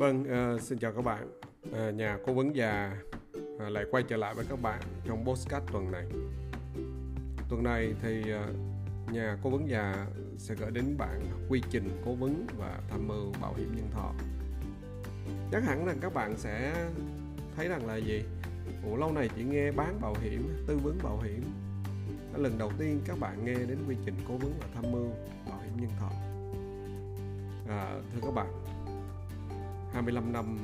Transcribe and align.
Vâng, 0.00 0.24
uh, 0.54 0.60
xin 0.60 0.78
chào 0.78 0.92
các 0.92 1.04
bạn. 1.04 1.28
Uh, 1.68 1.94
nhà 1.94 2.18
cố 2.26 2.32
vấn 2.32 2.56
già 2.56 2.96
uh, 3.38 3.62
lại 3.68 3.84
quay 3.90 4.02
trở 4.08 4.16
lại 4.16 4.34
với 4.34 4.44
các 4.48 4.62
bạn 4.62 4.80
trong 5.04 5.24
postcard 5.24 5.66
tuần 5.72 5.92
này. 5.92 6.04
Tuần 7.48 7.62
này 7.62 7.94
thì 8.02 8.20
uh, 8.20 9.12
nhà 9.12 9.38
cố 9.42 9.50
vấn 9.50 9.68
già 9.68 10.06
sẽ 10.38 10.54
gửi 10.54 10.70
đến 10.70 10.96
bạn 10.98 11.20
quy 11.48 11.62
trình 11.70 12.02
cố 12.04 12.14
vấn 12.14 12.46
và 12.58 12.80
tham 12.90 13.08
mưu 13.08 13.32
bảo 13.40 13.54
hiểm 13.54 13.72
nhân 13.76 13.90
thọ. 13.92 14.12
Chắc 15.52 15.64
hẳn 15.64 15.86
rằng 15.86 15.98
các 16.00 16.14
bạn 16.14 16.36
sẽ 16.36 16.86
thấy 17.56 17.68
rằng 17.68 17.86
là 17.86 17.96
gì? 17.96 18.22
Ủa 18.90 18.96
lâu 18.96 19.12
này 19.12 19.30
chỉ 19.36 19.44
nghe 19.44 19.72
bán 19.72 20.00
bảo 20.00 20.14
hiểm, 20.22 20.64
tư 20.66 20.78
vấn 20.78 20.98
bảo 21.02 21.20
hiểm. 21.20 21.42
Lần 22.36 22.58
đầu 22.58 22.72
tiên 22.78 23.00
các 23.04 23.18
bạn 23.18 23.44
nghe 23.44 23.54
đến 23.54 23.78
quy 23.88 23.96
trình 24.04 24.14
cố 24.28 24.36
vấn 24.36 24.52
và 24.60 24.66
tham 24.74 24.92
mưu 24.92 25.08
bảo 25.48 25.60
hiểm 25.64 25.76
nhân 25.80 25.90
thọ. 26.00 26.10
À, 27.68 28.00
thưa 28.12 28.20
các 28.22 28.34
bạn, 28.34 28.46
25 29.92 30.32
năm 30.32 30.58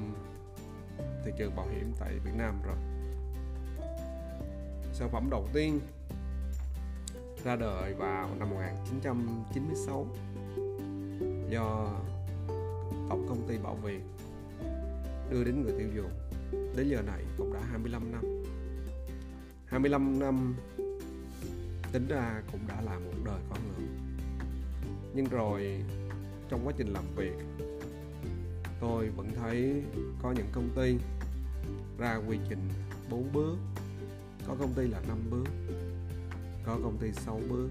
thị 1.25 1.33
trường 1.39 1.57
bảo 1.57 1.67
hiểm 1.69 1.93
tại 2.01 2.19
Việt 2.25 2.35
Nam 2.37 2.63
rồi. 2.67 2.77
Sản 4.93 5.09
phẩm 5.13 5.29
đầu 5.31 5.49
tiên 5.53 5.81
ra 7.45 7.57
đời 7.57 7.95
vào 7.95 8.29
năm 8.39 8.51
1996 8.51 10.07
do 11.51 11.89
Tổng 13.09 13.27
công 13.29 13.49
ty 13.49 13.59
Bảo 13.59 13.75
Việt 13.75 14.01
đưa 15.31 15.45
đến 15.45 15.63
người 15.63 15.73
tiêu 15.79 15.89
dùng. 15.97 16.11
Đến 16.77 16.89
giờ 16.89 17.03
này 17.03 17.25
cũng 17.39 17.53
đã 17.53 17.61
25 17.71 18.13
năm. 18.13 18.43
25 19.67 20.19
năm 20.19 20.55
tính 21.93 22.09
ra 22.09 22.43
cũng 22.53 22.61
đã 22.69 22.81
là 22.81 22.99
một 22.99 23.13
đời 23.25 23.41
con 23.51 23.59
người. 23.69 23.89
Nhưng 25.15 25.27
rồi 25.31 25.85
trong 26.49 26.67
quá 26.67 26.73
trình 26.77 26.93
làm 26.93 27.05
việc 27.17 27.66
tôi 28.81 29.09
vẫn 29.09 29.29
thấy 29.35 29.83
có 30.23 30.33
những 30.33 30.47
công 30.53 30.69
ty 30.77 30.97
ra 31.99 32.21
quy 32.29 32.39
trình 32.49 32.69
4 33.11 33.33
bước. 33.33 33.57
Có 34.47 34.57
công 34.59 34.73
ty 34.75 34.89
là 34.89 35.01
5 35.09 35.19
bước, 35.31 35.47
có 36.67 36.79
công 36.83 36.99
ty 36.99 37.13
6 37.13 37.41
bước 37.51 37.69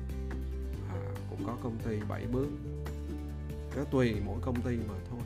và 0.89 1.13
cũng 1.29 1.43
có 1.45 1.57
công 1.63 1.77
ty 1.85 1.99
7 2.09 2.25
bước. 2.31 2.47
Nó 3.75 3.83
tùy 3.83 4.15
mỗi 4.25 4.39
công 4.41 4.61
ty 4.61 4.77
mà 4.77 4.93
thôi. 5.09 5.21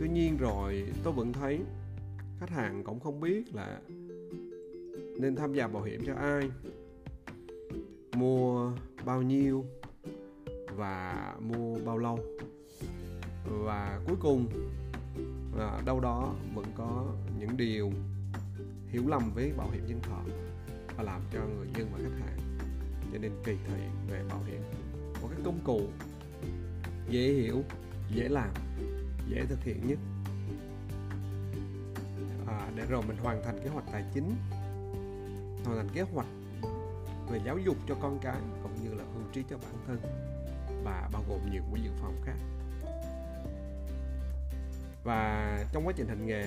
Tuy 0.00 0.08
nhiên 0.08 0.36
rồi, 0.36 0.84
tôi 1.04 1.12
vẫn 1.12 1.32
thấy 1.32 1.60
khách 2.40 2.50
hàng 2.50 2.84
cũng 2.84 3.00
không 3.00 3.20
biết 3.20 3.54
là 3.54 3.80
nên 5.18 5.36
tham 5.36 5.54
gia 5.54 5.68
bảo 5.68 5.82
hiểm 5.82 6.00
cho 6.06 6.14
ai, 6.14 6.50
mua 8.16 8.72
bao 9.04 9.22
nhiêu 9.22 9.64
và 10.76 11.34
mua 11.40 11.78
bao 11.84 11.98
lâu 11.98 12.18
và 13.44 14.00
cuối 14.06 14.16
cùng 14.20 14.48
à, 15.58 15.80
đâu 15.84 16.00
đó 16.00 16.34
vẫn 16.54 16.64
có 16.76 17.06
những 17.38 17.56
điều 17.56 17.92
hiểu 18.88 19.02
lầm 19.08 19.32
với 19.34 19.52
bảo 19.56 19.70
hiểm 19.70 19.86
nhân 19.86 20.00
thọ 20.02 20.20
và 20.96 21.02
làm 21.02 21.20
cho 21.32 21.40
người 21.40 21.68
dân 21.74 21.88
và 21.92 21.98
khách 22.02 22.26
hàng 22.26 22.58
cho 23.12 23.18
nên 23.18 23.32
kỳ 23.44 23.56
thị 23.66 23.82
về 24.08 24.24
bảo 24.28 24.40
hiểm 24.46 24.62
một 25.22 25.28
cái 25.30 25.40
công 25.44 25.58
cụ 25.64 25.80
dễ 27.08 27.32
hiểu 27.32 27.62
dễ 28.14 28.28
làm 28.28 28.50
dễ 29.28 29.44
thực 29.48 29.64
hiện 29.64 29.86
nhất. 29.86 29.98
À, 32.46 32.70
để 32.76 32.86
rồi 32.88 33.02
mình 33.08 33.16
hoàn 33.16 33.42
thành 33.44 33.60
kế 33.64 33.70
hoạch 33.70 33.84
tài 33.92 34.04
chính 34.14 34.34
hoàn 35.64 35.76
thành 35.76 35.88
kế 35.94 36.02
hoạch 36.02 36.26
về 37.30 37.40
giáo 37.44 37.58
dục 37.58 37.76
cho 37.88 37.94
con 38.02 38.18
cái 38.22 38.40
cũng 38.62 38.84
như 38.84 38.94
là 38.94 39.04
hưu 39.14 39.22
trí 39.32 39.42
cho 39.50 39.56
bản 39.56 39.74
thân 39.86 39.98
và 40.84 41.10
bao 41.12 41.22
gồm 41.28 41.40
nhiều 41.52 41.62
quỹ 41.72 41.80
dự 41.84 41.90
phòng 42.00 42.20
khác 42.24 42.36
và 45.04 45.58
trong 45.72 45.86
quá 45.86 45.92
trình 45.96 46.08
hành 46.08 46.26
nghề 46.26 46.42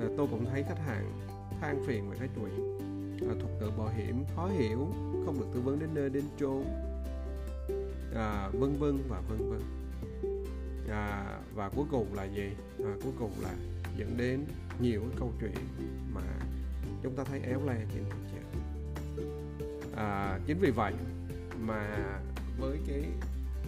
à, 0.00 0.06
tôi 0.16 0.26
cũng 0.30 0.46
thấy 0.50 0.62
khách 0.62 0.78
hàng 0.86 1.12
than 1.60 1.84
phiền 1.86 2.10
về 2.10 2.16
cái 2.20 2.28
chuyện 2.36 2.78
à, 3.30 3.34
thuật 3.40 3.52
ngữ 3.60 3.70
bảo 3.78 3.88
hiểm 3.96 4.24
khó 4.36 4.48
hiểu 4.48 4.78
không 5.26 5.40
được 5.40 5.46
tư 5.54 5.60
vấn 5.60 5.78
đến 5.78 5.88
nơi 5.94 6.10
đến 6.10 6.24
chốn 6.38 6.64
à, 8.14 8.48
vân 8.52 8.76
vân 8.78 9.02
và 9.08 9.20
vân 9.20 9.50
vân. 9.50 9.60
À, 10.90 11.38
và 11.54 11.68
cuối 11.68 11.86
cùng 11.90 12.14
là 12.14 12.24
gì? 12.24 12.50
À, 12.78 12.92
cuối 13.02 13.12
cùng 13.18 13.32
là 13.42 13.54
dẫn 13.96 14.16
đến 14.16 14.44
nhiều 14.80 15.00
cái 15.00 15.16
câu 15.18 15.32
chuyện 15.40 15.66
mà 16.14 16.22
chúng 17.02 17.16
ta 17.16 17.24
thấy 17.24 17.40
éo 17.40 17.60
le 17.66 17.74
trên 17.94 18.04
thị 18.10 18.18
trường. 18.32 18.62
À, 19.96 20.38
chính 20.46 20.58
vì 20.60 20.70
vậy 20.70 20.92
mà 21.60 21.98
với 22.58 22.78
cái 22.86 23.02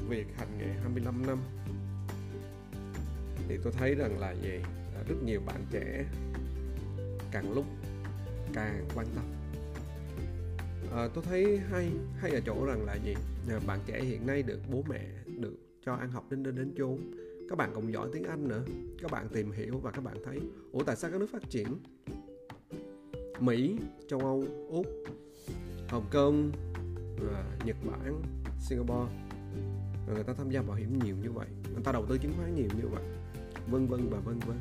việc 0.09 0.27
hành 0.39 0.59
nghề 0.59 0.73
25 0.83 1.27
năm 1.27 1.39
thì 3.51 3.59
tôi 3.63 3.73
thấy 3.73 3.95
rằng 3.95 4.19
là 4.19 4.33
gì 4.33 4.59
à, 4.95 5.03
rất 5.09 5.15
nhiều 5.25 5.41
bạn 5.47 5.67
trẻ 5.71 6.05
càng 7.31 7.53
lúc 7.53 7.65
càng 8.53 8.85
quan 8.95 9.07
tâm. 9.15 9.25
À, 10.93 11.09
tôi 11.15 11.25
thấy 11.25 11.59
hay 11.71 11.91
hay 12.17 12.31
ở 12.31 12.41
chỗ 12.47 12.65
rằng 12.67 12.85
là 12.85 12.95
gì? 12.95 13.15
À, 13.49 13.61
bạn 13.67 13.81
trẻ 13.87 14.03
hiện 14.03 14.27
nay 14.27 14.43
được 14.43 14.61
bố 14.73 14.85
mẹ 14.89 15.07
được 15.39 15.55
cho 15.85 15.95
ăn 15.95 16.11
học 16.11 16.27
đến 16.31 16.43
đến 16.43 16.55
đến 16.57 16.75
chốn. 16.79 16.99
Các 17.49 17.59
bạn 17.59 17.71
cũng 17.75 17.93
giỏi 17.93 18.09
tiếng 18.13 18.25
Anh 18.25 18.49
nữa. 18.49 18.65
Các 19.03 19.11
bạn 19.11 19.29
tìm 19.29 19.53
hiểu 19.53 19.79
và 19.79 19.91
các 19.91 20.05
bạn 20.05 20.17
thấy 20.25 20.41
ủa 20.73 20.85
tại 20.85 20.97
sao 20.97 21.11
các 21.11 21.21
nước 21.21 21.29
phát 21.33 21.51
triển? 21.51 21.67
Mỹ 23.41 23.77
châu 24.09 24.21
Âu 24.21 24.45
Úc 24.69 24.87
Hồng 25.89 26.07
Kông 26.11 26.53
à, 27.35 27.45
Nhật 27.65 27.77
Bản 27.87 28.23
Singapore. 28.61 29.13
Người 30.15 30.25
ta 30.25 30.33
tham 30.33 30.51
gia 30.51 30.63
bảo 30.63 30.77
hiểm 30.77 30.99
nhiều 30.99 31.17
như 31.23 31.33
vậy. 31.33 31.47
Người 31.73 31.83
ta 31.85 31.93
đầu 31.93 32.07
tư 32.07 32.19
chứng 32.19 32.33
khoán 32.37 32.55
nhiều 32.55 32.69
như 32.83 32.89
vậy 32.89 33.03
vân 33.71 33.87
vân 33.87 34.11
và 34.11 34.19
vân 34.19 34.39
vân. 34.39 34.57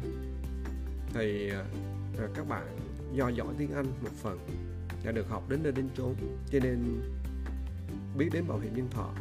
Thì 1.13 1.49
à, 1.49 1.65
à 2.19 2.27
các 2.33 2.47
bạn 2.47 2.77
do 3.13 3.29
giỏi 3.29 3.47
tiếng 3.57 3.71
Anh 3.71 3.85
một 3.85 4.11
phần 4.21 4.39
đã 5.05 5.11
được 5.11 5.29
học 5.29 5.49
đến 5.49 5.59
nơi 5.63 5.71
đến 5.71 5.89
chốn 5.97 6.15
cho 6.51 6.59
nên 6.63 7.01
biết 8.17 8.29
đến 8.33 8.47
bảo 8.47 8.59
hiểm 8.59 8.75
nhân 8.75 8.87
thọ 8.91 9.13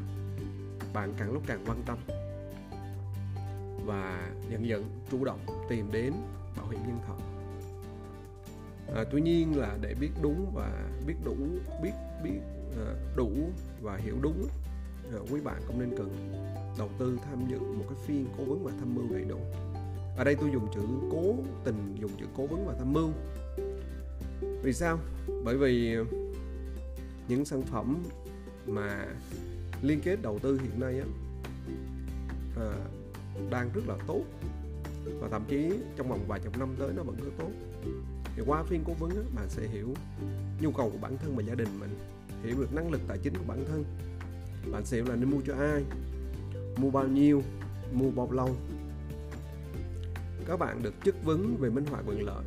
bạn 0.94 1.15
càng 1.19 1.32
lúc 1.32 1.43
càng 1.47 1.65
quan 1.66 1.82
tâm 1.87 1.99
và 3.87 4.31
dần 4.50 4.69
dần 4.69 4.84
chủ 5.10 5.25
động 5.25 5.41
tìm 5.69 5.88
đến 5.93 6.12
bảo 6.56 6.69
hiểm 6.69 6.81
nhân 6.87 6.99
thọ. 7.06 7.16
À, 8.94 9.05
tuy 9.12 9.20
nhiên 9.20 9.59
là 9.59 9.78
để 9.81 9.94
biết 10.00 10.10
đúng 10.22 10.53
và 10.55 10.88
biết 11.06 11.15
đủ 11.25 11.37
biết 11.82 11.93
biết 12.25 12.41
à, 12.76 12.94
đủ 13.16 13.31
và 13.81 13.97
hiểu 13.97 14.16
đúng 14.22 14.49
à, 15.12 15.19
quý 15.31 15.41
bạn 15.41 15.62
cũng 15.66 15.81
nên 15.81 15.99
cần 15.99 16.32
đầu 16.78 16.88
tư 16.99 17.19
tham 17.25 17.49
dự 17.49 17.59
một 17.59 17.84
cái 17.88 17.99
phiên 18.06 18.26
cố 18.38 18.44
vấn 18.44 18.65
và 18.65 18.72
tham 18.78 18.94
mưu 18.94 19.05
đầy 19.12 19.25
đủ 19.25 19.38
ở 20.19 20.25
đây 20.25 20.34
tôi 20.34 20.51
dùng 20.53 20.69
chữ 20.75 20.81
cố 21.11 21.34
tình 21.65 21.95
dùng 22.01 22.11
chữ 22.21 22.27
cố 22.37 22.47
vấn 22.47 22.67
và 22.67 22.75
tham 22.79 22.93
mưu. 22.93 23.11
Vì 24.62 24.73
sao? 24.73 24.99
Bởi 25.45 25.56
vì 25.56 25.97
những 27.29 27.45
sản 27.45 27.62
phẩm 27.62 28.03
mà 28.67 29.06
liên 29.83 30.01
kết 30.01 30.23
đầu 30.23 30.39
tư 30.39 30.61
hiện 30.62 30.81
nay 30.81 31.01
á, 31.01 31.06
à, 32.56 32.71
đang 33.51 33.71
rất 33.75 33.89
là 33.89 33.95
tốt. 34.06 34.23
Và 35.21 35.29
thậm 35.29 35.45
chí 35.49 35.71
trong 35.97 36.09
vòng 36.09 36.25
vài 36.29 36.41
chục 36.41 36.59
năm 36.59 36.75
tới 36.79 36.93
nó 36.97 37.03
vẫn 37.03 37.17
rất 37.17 37.31
tốt. 37.39 37.50
Thì 38.37 38.43
qua 38.47 38.62
phiên 38.62 38.83
cố 38.87 38.93
vấn 38.93 39.11
á, 39.11 39.23
bạn 39.37 39.47
sẽ 39.49 39.62
hiểu 39.69 39.95
nhu 40.61 40.73
cầu 40.73 40.91
của 40.91 40.99
bản 41.00 41.19
thân 41.19 41.37
và 41.37 41.43
gia 41.43 41.55
đình 41.55 41.81
mình. 41.81 41.99
Hiểu 42.45 42.56
được 42.59 42.75
năng 42.75 42.91
lực 42.91 43.00
tài 43.09 43.19
chính 43.19 43.35
của 43.37 43.45
bản 43.47 43.65
thân. 43.69 43.85
Bạn 44.73 44.85
sẽ 44.85 44.97
hiểu 44.97 45.06
là 45.06 45.17
nên 45.17 45.31
mua 45.31 45.41
cho 45.47 45.55
ai 45.55 45.85
mua 46.77 46.91
bao 46.91 47.09
nhiêu 47.09 47.43
mua 47.93 48.11
bao 48.11 48.33
lâu 48.33 48.56
các 50.49 50.57
bạn 50.57 50.83
được 50.83 50.95
chất 51.05 51.15
vấn 51.25 51.57
về 51.57 51.71
minh 51.71 51.87
họa 51.87 52.03
quyền 52.07 52.27
lợi 52.27 52.45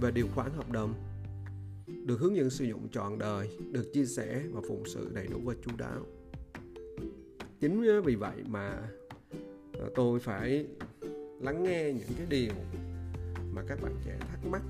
về 0.00 0.10
điều 0.10 0.26
khoản 0.34 0.50
hợp 0.52 0.70
đồng 0.70 0.94
được 2.06 2.20
hướng 2.20 2.36
dẫn 2.36 2.50
sử 2.50 2.64
dụng 2.64 2.88
trọn 2.88 3.18
đời 3.18 3.58
được 3.72 3.92
chia 3.92 4.06
sẻ 4.06 4.42
và 4.52 4.60
phụng 4.68 4.82
sự 4.86 5.10
đầy 5.14 5.26
đủ 5.26 5.40
và 5.44 5.54
chú 5.64 5.70
đáo. 5.78 6.06
Chính 7.60 8.02
vì 8.04 8.14
vậy 8.14 8.44
mà 8.46 8.68
à, 9.72 9.86
tôi 9.94 10.20
phải 10.20 10.66
lắng 11.40 11.62
nghe 11.62 11.92
những 11.92 12.08
cái 12.16 12.26
điều 12.30 12.52
mà 13.52 13.62
các 13.68 13.82
bạn 13.82 13.94
trẻ 14.04 14.18
thắc 14.20 14.46
mắc 14.46 14.62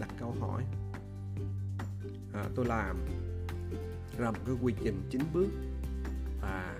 đặt 0.00 0.10
câu 0.20 0.34
hỏi. 0.40 0.62
À, 2.32 2.44
tôi 2.54 2.66
làm 2.66 2.96
ra 4.18 4.30
một 4.30 4.38
cái 4.46 4.54
quy 4.62 4.74
trình 4.84 5.00
chín 5.10 5.22
bước 5.34 5.48
và 6.42 6.79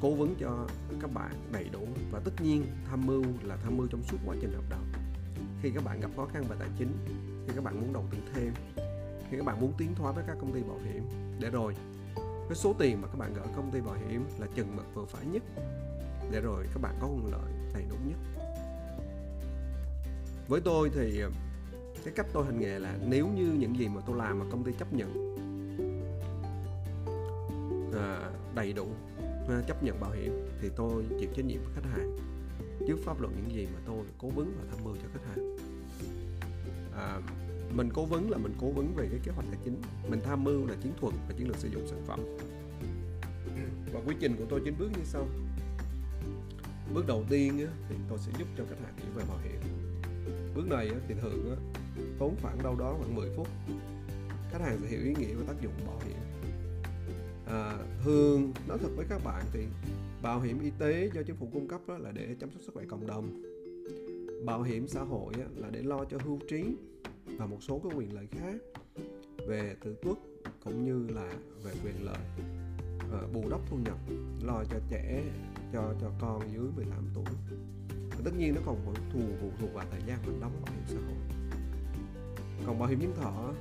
cố 0.00 0.10
vấn 0.10 0.34
cho 0.40 0.66
các 1.00 1.14
bạn 1.14 1.32
đầy 1.52 1.68
đủ 1.72 1.86
và 2.10 2.20
tất 2.24 2.32
nhiên 2.42 2.66
tham 2.90 3.06
mưu 3.06 3.24
là 3.42 3.56
tham 3.56 3.76
mưu 3.76 3.86
trong 3.86 4.02
suốt 4.02 4.16
quá 4.26 4.36
trình 4.40 4.52
hợp 4.52 4.64
đồng 4.70 4.84
khi 5.62 5.70
các 5.74 5.84
bạn 5.84 6.00
gặp 6.00 6.10
khó 6.16 6.26
khăn 6.32 6.44
về 6.48 6.56
tài 6.58 6.68
chính 6.78 6.92
khi 7.46 7.52
các 7.54 7.64
bạn 7.64 7.80
muốn 7.80 7.92
đầu 7.92 8.04
tư 8.10 8.18
thêm 8.34 8.52
khi 9.30 9.36
các 9.36 9.44
bạn 9.44 9.60
muốn 9.60 9.72
tiến 9.78 9.94
thoái 9.94 10.14
với 10.14 10.24
các 10.26 10.36
công 10.40 10.52
ty 10.52 10.62
bảo 10.62 10.78
hiểm 10.84 11.02
để 11.40 11.50
rồi 11.50 11.74
cái 12.48 12.56
số 12.56 12.74
tiền 12.78 13.02
mà 13.02 13.08
các 13.08 13.18
bạn 13.18 13.34
gửi 13.34 13.46
công 13.56 13.70
ty 13.70 13.80
bảo 13.80 13.96
hiểm 14.08 14.24
là 14.38 14.46
chừng 14.54 14.76
mực 14.76 14.94
vừa 14.94 15.04
phải 15.04 15.26
nhất 15.26 15.42
để 16.30 16.40
rồi 16.40 16.66
các 16.74 16.82
bạn 16.82 16.94
có 17.00 17.08
nguồn 17.08 17.32
lợi 17.32 17.52
đầy 17.74 17.84
đủ 17.90 17.96
nhất. 18.08 18.18
Với 20.48 20.60
tôi 20.60 20.90
thì 20.94 21.22
cái 22.04 22.14
cách 22.16 22.26
tôi 22.32 22.44
hành 22.44 22.60
nghề 22.60 22.78
là 22.78 22.94
nếu 23.06 23.28
như 23.28 23.56
những 23.58 23.78
gì 23.78 23.88
mà 23.88 24.00
tôi 24.06 24.16
làm 24.16 24.38
mà 24.38 24.44
công 24.50 24.64
ty 24.64 24.72
chấp 24.78 24.92
nhận 24.92 25.34
à, 27.94 28.30
đầy 28.54 28.72
đủ 28.72 28.86
Ờ, 29.48 29.62
chấp 29.66 29.82
nhận 29.82 30.00
bảo 30.00 30.10
hiểm 30.10 30.32
thì 30.60 30.68
tôi 30.76 31.04
chịu 31.20 31.28
trách 31.36 31.44
nhiệm 31.44 31.60
với 31.64 31.72
khách 31.74 31.88
hàng. 31.90 32.16
Trước 32.88 32.96
pháp 33.04 33.20
luật 33.20 33.32
những 33.36 33.56
gì 33.56 33.66
mà 33.74 33.80
tôi 33.86 34.04
cố 34.18 34.28
vấn 34.28 34.52
và 34.58 34.64
tham 34.70 34.84
mưu 34.84 34.96
cho 34.96 35.08
khách 35.12 35.26
hàng. 35.28 35.56
À, 36.94 37.20
mình 37.74 37.88
cố 37.94 38.04
vấn 38.04 38.30
là 38.30 38.38
mình 38.38 38.54
cố 38.60 38.70
vấn 38.70 38.94
về 38.96 39.08
cái 39.10 39.20
kế 39.24 39.32
hoạch 39.32 39.46
tài 39.50 39.60
chính. 39.64 39.82
Mình 40.08 40.20
tham 40.24 40.44
mưu 40.44 40.66
là 40.66 40.74
chiến 40.82 40.92
thuật 41.00 41.14
và 41.28 41.34
chiến 41.38 41.48
lược 41.48 41.56
sử 41.56 41.68
dụng 41.68 41.86
sản 41.86 42.02
phẩm. 42.06 42.20
Và 43.92 44.00
quy 44.06 44.14
trình 44.20 44.36
của 44.36 44.44
tôi 44.48 44.60
chín 44.64 44.74
bước 44.78 44.88
như 44.98 45.04
sau. 45.04 45.26
Bước 46.94 47.06
đầu 47.06 47.24
tiên 47.28 47.66
thì 47.88 47.94
tôi 48.08 48.18
sẽ 48.18 48.32
giúp 48.38 48.48
cho 48.58 48.64
khách 48.70 48.84
hàng 48.84 48.94
hiểu 48.96 49.12
về 49.14 49.24
bảo 49.28 49.38
hiểm. 49.38 49.60
Bước 50.54 50.68
này 50.68 50.90
thì 51.08 51.14
thường 51.20 51.56
tốn 52.18 52.36
khoảng 52.42 52.62
đâu 52.62 52.76
đó 52.78 52.94
khoảng 52.98 53.14
10 53.14 53.28
phút. 53.36 53.48
Khách 54.50 54.60
hàng 54.60 54.78
sẽ 54.82 54.88
hiểu 54.88 55.00
ý 55.04 55.14
nghĩa 55.18 55.34
và 55.34 55.44
tác 55.46 55.62
dụng 55.62 55.72
bảo 55.86 56.00
hiểm. 56.06 56.16
À, 57.46 57.78
thường, 58.08 58.52
nói 58.68 58.78
thật 58.78 58.88
với 58.96 59.06
các 59.08 59.24
bạn 59.24 59.44
thì 59.52 59.60
bảo 60.22 60.40
hiểm 60.40 60.60
y 60.62 60.70
tế 60.78 61.10
do 61.14 61.22
chính 61.26 61.36
phủ 61.36 61.48
cung 61.52 61.68
cấp 61.68 61.80
đó 61.88 61.98
là 61.98 62.12
để 62.12 62.36
chăm 62.40 62.50
sóc 62.50 62.62
sức 62.62 62.74
khỏe 62.74 62.84
cộng 62.88 63.06
đồng. 63.06 63.42
Bảo 64.46 64.62
hiểm 64.62 64.88
xã 64.88 65.00
hội 65.00 65.32
là 65.56 65.68
để 65.70 65.82
lo 65.82 66.04
cho 66.04 66.18
hưu 66.24 66.38
trí 66.48 66.64
và 67.38 67.46
một 67.46 67.58
số 67.60 67.80
các 67.84 67.92
quyền 67.96 68.14
lợi 68.14 68.26
khác 68.30 68.54
về 69.48 69.76
tự 69.84 69.96
tuất 70.02 70.18
cũng 70.64 70.84
như 70.84 71.14
là 71.14 71.32
về 71.64 71.72
quyền 71.84 72.04
lợi 72.04 72.18
ờ, 73.12 73.26
bù 73.32 73.48
đắp 73.50 73.60
thu 73.70 73.76
nhập, 73.76 73.98
lo 74.42 74.64
cho 74.70 74.76
trẻ, 74.90 75.22
cho 75.72 75.94
cho 76.00 76.10
con 76.20 76.40
dưới 76.52 76.66
18 76.76 77.08
tuổi. 77.14 77.34
Và 78.10 78.20
tất 78.24 78.30
nhiên 78.38 78.54
nó 78.54 78.60
còn 78.66 78.76
phụ 78.84 78.92
thuộc 79.12 79.22
phụ 79.40 79.50
thuộc 79.60 79.74
vào 79.74 79.86
thời 79.90 80.00
gian 80.06 80.18
mình 80.26 80.40
đóng 80.40 80.52
bảo 80.64 80.74
hiểm 80.74 80.84
xã 80.86 81.00
hội. 81.06 81.48
Còn 82.66 82.78
bảo 82.78 82.88
hiểm 82.88 83.00
nhân 83.00 83.14
thọ 83.22 83.52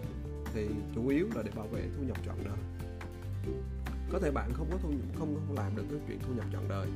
thì 0.53 0.67
chủ 0.95 1.07
yếu 1.07 1.27
là 1.35 1.43
để 1.43 1.51
bảo 1.55 1.67
vệ 1.67 1.81
thu 1.97 2.03
nhập 2.03 2.17
trọn 2.25 2.35
đời 2.45 2.57
có 4.11 4.19
thể 4.19 4.31
bạn 4.31 4.53
không 4.53 4.67
có 4.71 4.77
thu 4.83 4.89
không 5.19 5.35
không 5.47 5.55
làm 5.55 5.75
được 5.75 5.83
cái 5.89 5.99
chuyện 6.07 6.19
thu 6.19 6.33
nhập 6.33 6.45
trọn 6.53 6.63
đời 6.69 6.87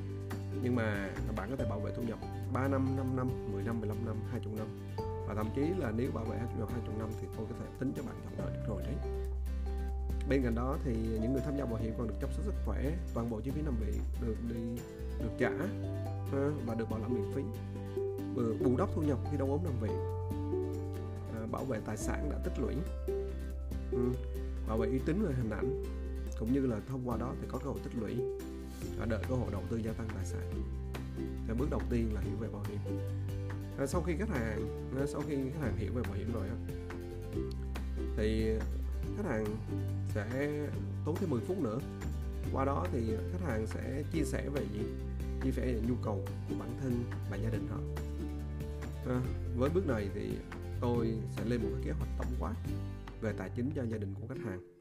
nhưng 0.63 0.75
mà 0.75 1.09
bạn 1.35 1.49
có 1.49 1.55
thể 1.55 1.65
bảo 1.69 1.79
vệ 1.79 1.91
thu 1.95 2.03
nhập 2.03 2.19
3 2.53 2.67
năm, 2.67 2.95
5 2.97 3.15
năm, 3.15 3.29
10 3.51 3.63
năm, 3.63 3.79
15 3.79 4.05
năm, 4.05 4.15
20 4.31 4.53
năm. 4.57 4.67
Và 5.27 5.35
thậm 5.35 5.47
chí 5.55 5.61
là 5.77 5.91
nếu 5.97 6.11
bảo 6.11 6.25
vệ 6.25 6.37
thu 6.53 6.59
nhập 6.59 6.69
20 6.71 6.95
năm 6.99 7.09
thì 7.21 7.27
tôi 7.37 7.45
có 7.49 7.55
thể 7.59 7.65
tính 7.79 7.93
cho 7.95 8.03
bạn 8.03 8.15
trọn 8.23 8.33
đời 8.37 8.57
được 8.57 8.63
rồi 8.67 8.83
đấy. 8.83 8.95
Bên 10.29 10.43
cạnh 10.43 10.55
đó 10.55 10.77
thì 10.83 10.93
những 10.93 11.33
người 11.33 11.41
tham 11.45 11.57
gia 11.57 11.65
bảo 11.65 11.75
hiểm 11.75 11.93
còn 11.97 12.07
được 12.07 12.13
chăm 12.21 12.29
sóc 12.31 12.45
sức 12.45 12.53
khỏe 12.65 12.91
toàn 13.13 13.29
bộ 13.29 13.41
chi 13.41 13.51
phí 13.51 13.61
nằm 13.61 13.75
viện 13.79 14.01
được 14.21 14.35
đi 14.49 14.81
được 15.19 15.31
trả 15.39 15.51
và 16.65 16.75
được 16.75 16.89
bảo 16.89 16.99
lãnh 16.99 17.13
miễn 17.13 17.31
phí. 17.35 17.41
Bù 18.65 18.77
đắp 18.77 18.89
thu 18.95 19.01
nhập 19.01 19.17
khi 19.31 19.37
đau 19.37 19.47
ốm 19.47 19.59
nằm 19.63 19.73
viện. 19.81 19.97
À, 21.35 21.47
bảo 21.51 21.63
vệ 21.63 21.79
tài 21.85 21.97
sản 21.97 22.29
đã 22.31 22.37
tích 22.43 22.59
lũy. 22.59 22.75
Ừ, 23.91 24.11
bảo 24.67 24.77
vệ 24.77 24.87
uy 24.87 24.99
tín 25.05 25.23
và 25.25 25.33
hình 25.37 25.49
ảnh 25.49 25.83
cũng 26.41 26.53
như 26.53 26.67
là 26.67 26.79
thông 26.87 27.09
qua 27.09 27.17
đó 27.17 27.33
thì 27.41 27.47
có 27.51 27.57
cơ 27.57 27.69
hội 27.69 27.79
tích 27.83 27.95
lũy 27.99 28.15
và 28.99 29.05
đợi 29.05 29.23
cơ 29.29 29.35
hội 29.35 29.51
đầu 29.51 29.63
tư 29.69 29.77
gia 29.77 29.91
tăng 29.91 30.07
tài 30.15 30.25
sản. 30.25 30.51
Thì 31.47 31.53
bước 31.59 31.67
đầu 31.71 31.81
tiên 31.89 32.13
là 32.13 32.21
hiểu 32.21 32.37
về 32.39 32.47
bảo 32.53 32.63
hiểm. 32.69 32.99
À, 33.77 33.85
sau 33.87 34.01
khi 34.01 34.13
khách 34.19 34.29
hàng 34.29 34.87
sau 35.07 35.21
khi 35.27 35.35
khách 35.35 35.61
hàng 35.61 35.77
hiểu 35.77 35.91
về 35.93 36.01
bảo 36.01 36.13
hiểm 36.13 36.31
rồi 36.33 36.47
thì 38.17 38.45
khách 39.17 39.25
hàng 39.25 39.45
sẽ 40.13 40.59
tốn 41.05 41.15
thêm 41.15 41.29
10 41.29 41.41
phút 41.41 41.57
nữa. 41.57 41.79
Qua 42.53 42.65
đó 42.65 42.85
thì 42.91 42.99
khách 43.31 43.47
hàng 43.47 43.67
sẽ 43.67 44.03
chia 44.13 44.23
sẻ 44.23 44.49
về 44.53 44.61
gì? 44.73 44.83
Chia 45.43 45.51
sẻ 45.51 45.65
về 45.65 45.81
nhu 45.87 45.95
cầu 46.03 46.25
của 46.49 46.55
bản 46.59 46.69
thân 46.81 47.03
và 47.31 47.37
gia 47.37 47.49
đình 47.49 47.67
họ. 47.67 47.79
À, 49.07 49.21
với 49.57 49.69
bước 49.69 49.87
này 49.87 50.09
thì 50.15 50.29
tôi 50.81 51.13
sẽ 51.37 51.45
lên 51.45 51.61
một 51.61 51.69
cái 51.73 51.83
kế 51.85 51.91
hoạch 51.91 52.09
tổng 52.17 52.35
quát 52.39 52.55
về 53.21 53.33
tài 53.37 53.49
chính 53.55 53.71
cho 53.75 53.83
gia 53.83 53.97
đình 53.97 54.13
của 54.21 54.27
khách 54.27 54.41
hàng 54.45 54.80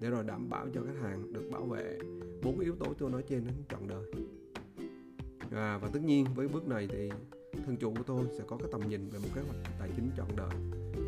để 0.00 0.10
rồi 0.10 0.24
đảm 0.24 0.48
bảo 0.50 0.66
cho 0.74 0.80
khách 0.86 1.02
hàng 1.02 1.32
được 1.32 1.50
bảo 1.52 1.64
vệ. 1.64 1.98
Bốn 2.42 2.60
yếu 2.60 2.74
tố 2.76 2.94
tôi 2.98 3.10
nói 3.10 3.22
trên 3.28 3.44
đến 3.44 3.54
trọn 3.68 3.88
đời. 3.88 4.12
À, 5.50 5.78
và 5.78 5.88
tất 5.92 6.02
nhiên 6.02 6.26
với 6.34 6.48
bước 6.48 6.68
này 6.68 6.88
thì 6.92 7.10
thân 7.66 7.76
chủ 7.76 7.94
của 7.94 8.02
tôi 8.06 8.26
sẽ 8.38 8.44
có 8.46 8.56
cái 8.56 8.68
tầm 8.72 8.88
nhìn 8.88 9.08
về 9.08 9.18
một 9.18 9.28
kế 9.34 9.40
hoạch 9.40 9.56
tài 9.78 9.90
chính 9.96 10.10
trọn 10.16 10.26
đời 10.36 10.50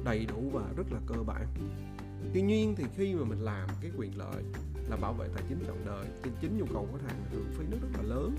đầy 0.05 0.27
đủ 0.27 0.51
và 0.53 0.73
rất 0.77 0.87
là 0.93 1.01
cơ 1.07 1.23
bản. 1.27 1.47
Tuy 2.35 2.43
nhiên 2.43 2.75
thì 2.77 2.85
khi 2.97 3.15
mà 3.15 3.25
mình 3.25 3.41
làm 3.41 3.69
cái 3.83 3.91
quyền 3.97 4.19
lợi 4.19 4.43
là 4.91 4.97
bảo 4.97 5.13
vệ 5.13 5.29
tài 5.35 5.45
chính 5.49 5.59
trọn 5.67 5.77
đời 5.87 6.07
thì 6.23 6.31
chính 6.41 6.59
nhu 6.59 6.67
cầu 6.73 6.89
của 6.93 6.99
khách 6.99 7.13
hàng 7.13 7.23
thường 7.33 7.47
phí 7.53 7.65
nó 7.71 7.77
rất 7.83 7.89
là 7.97 8.15
lớn. 8.15 8.37